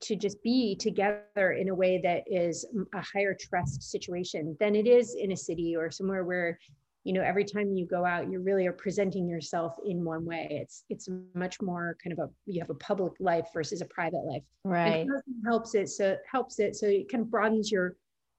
to 0.00 0.14
just 0.14 0.42
be 0.42 0.76
together 0.76 1.52
in 1.58 1.70
a 1.70 1.74
way 1.74 1.98
that 2.02 2.22
is 2.26 2.66
a 2.92 3.00
higher 3.00 3.34
trust 3.38 3.82
situation 3.82 4.54
than 4.60 4.74
it 4.74 4.86
is 4.86 5.14
in 5.14 5.32
a 5.32 5.36
city 5.36 5.74
or 5.74 5.90
somewhere 5.90 6.22
where 6.22 6.58
you 7.06 7.12
know 7.12 7.22
every 7.22 7.44
time 7.44 7.72
you 7.72 7.86
go 7.86 8.04
out 8.04 8.28
you 8.28 8.40
really 8.40 8.66
are 8.66 8.72
presenting 8.72 9.28
yourself 9.28 9.76
in 9.84 10.04
one 10.04 10.24
way. 10.24 10.48
It's 10.50 10.84
it's 10.90 11.08
much 11.34 11.62
more 11.62 11.96
kind 12.02 12.12
of 12.12 12.18
a 12.18 12.30
you 12.46 12.60
have 12.60 12.70
a 12.70 12.74
public 12.74 13.12
life 13.20 13.46
versus 13.54 13.80
a 13.80 13.86
private 13.86 14.24
life. 14.24 14.42
Right. 14.64 15.06
helps 15.44 15.76
it 15.76 15.88
so 15.88 16.10
it 16.10 16.20
helps 16.30 16.58
it 16.58 16.74
so 16.74 16.86
it 16.86 17.08
kind 17.08 17.22
of 17.22 17.30
broadens 17.30 17.70
your 17.70 17.94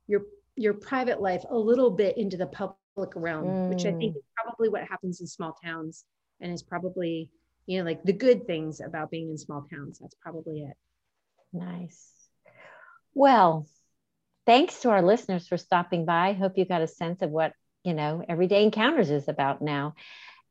your 0.08 0.23
your 0.58 0.73
private 0.73 1.21
life 1.21 1.43
a 1.49 1.58
little 1.58 1.91
bit 1.91 2.17
into 2.17 2.36
the 2.36 2.47
public 2.47 3.12
realm 3.15 3.45
mm. 3.45 3.69
which 3.69 3.86
i 3.86 3.91
think 3.91 4.13
mm. 4.13 4.17
is 4.17 4.23
probably 4.36 4.67
what 4.67 4.84
happens 4.84 5.21
in 5.21 5.27
small 5.27 5.56
towns 5.63 6.06
and 6.41 6.51
is 6.51 6.63
probably 6.63 7.30
you 7.67 7.77
know 7.77 7.86
like 7.86 8.03
the 8.03 8.13
good 8.13 8.45
things 8.47 8.82
about 8.82 9.12
being 9.12 9.30
in 9.30 9.38
small 9.38 9.65
towns. 9.71 9.99
That's 9.99 10.15
probably 10.21 10.62
it. 10.62 10.77
Nice. 11.53 12.12
Well 13.13 13.67
thanks 14.45 14.80
to 14.80 14.89
our 14.89 15.01
listeners 15.01 15.47
for 15.47 15.58
stopping 15.58 16.06
by. 16.06 16.34
Hope 16.34 16.53
you 16.58 16.65
got 16.65 16.82
a 16.82 16.88
sense 16.88 17.21
of 17.21 17.30
what 17.30 17.53
you 17.88 17.93
know, 17.93 18.21
Everyday 18.28 18.63
Encounters 18.63 19.10
is 19.10 19.30
about 19.30 19.62
now. 19.62 19.95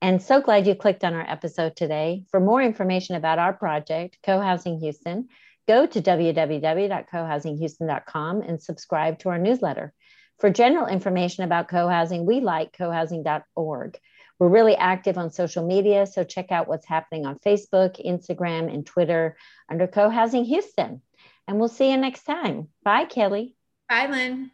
And 0.01 0.23
so 0.23 0.41
glad 0.41 0.67
you 0.67 0.75
clicked 0.75 1.05
on 1.05 1.13
our 1.15 1.31
episode 1.31 1.77
today. 1.77 2.25
For 2.31 2.41
more 2.41 2.63
information 2.63 3.15
about 3.15 3.39
our 3.39 3.53
project, 3.53 4.17
Co-Housing 4.23 4.81
Houston, 4.81 5.29
go 5.69 5.85
to 5.87 6.01
www.cohousinghouston.com 6.01 8.43
and 8.43 8.63
subscribe 8.63 9.19
to 9.21 9.29
our 9.29 9.39
newsletter. 9.39 9.93
For 10.39 10.51
general 10.51 10.87
information 10.87 11.45
about 11.45 11.69
co-housing, 11.69 12.27
we 12.27 12.41
like 12.41 12.77
cohousing.org. 12.77 13.99
We're 14.39 14.49
really 14.49 14.77
active 14.77 15.17
on 15.17 15.31
social 15.31 15.67
media, 15.67 16.07
so 16.07 16.25
check 16.25 16.53
out 16.53 16.69
what's 16.69 16.87
happening 16.87 17.25
on 17.25 17.39
Facebook, 17.39 18.05
Instagram, 18.05 18.71
and 18.73 18.85
Twitter 18.85 19.37
under 19.71 19.87
Co-Housing 19.87 20.45
Houston. 20.45 21.01
And 21.49 21.59
we'll 21.59 21.69
see 21.69 21.91
you 21.91 21.97
next 21.97 22.25
time. 22.25 22.69
Bye, 22.83 23.07
Kelly. 23.07 23.57
Bye, 23.89 24.09
Lynn. 24.09 24.51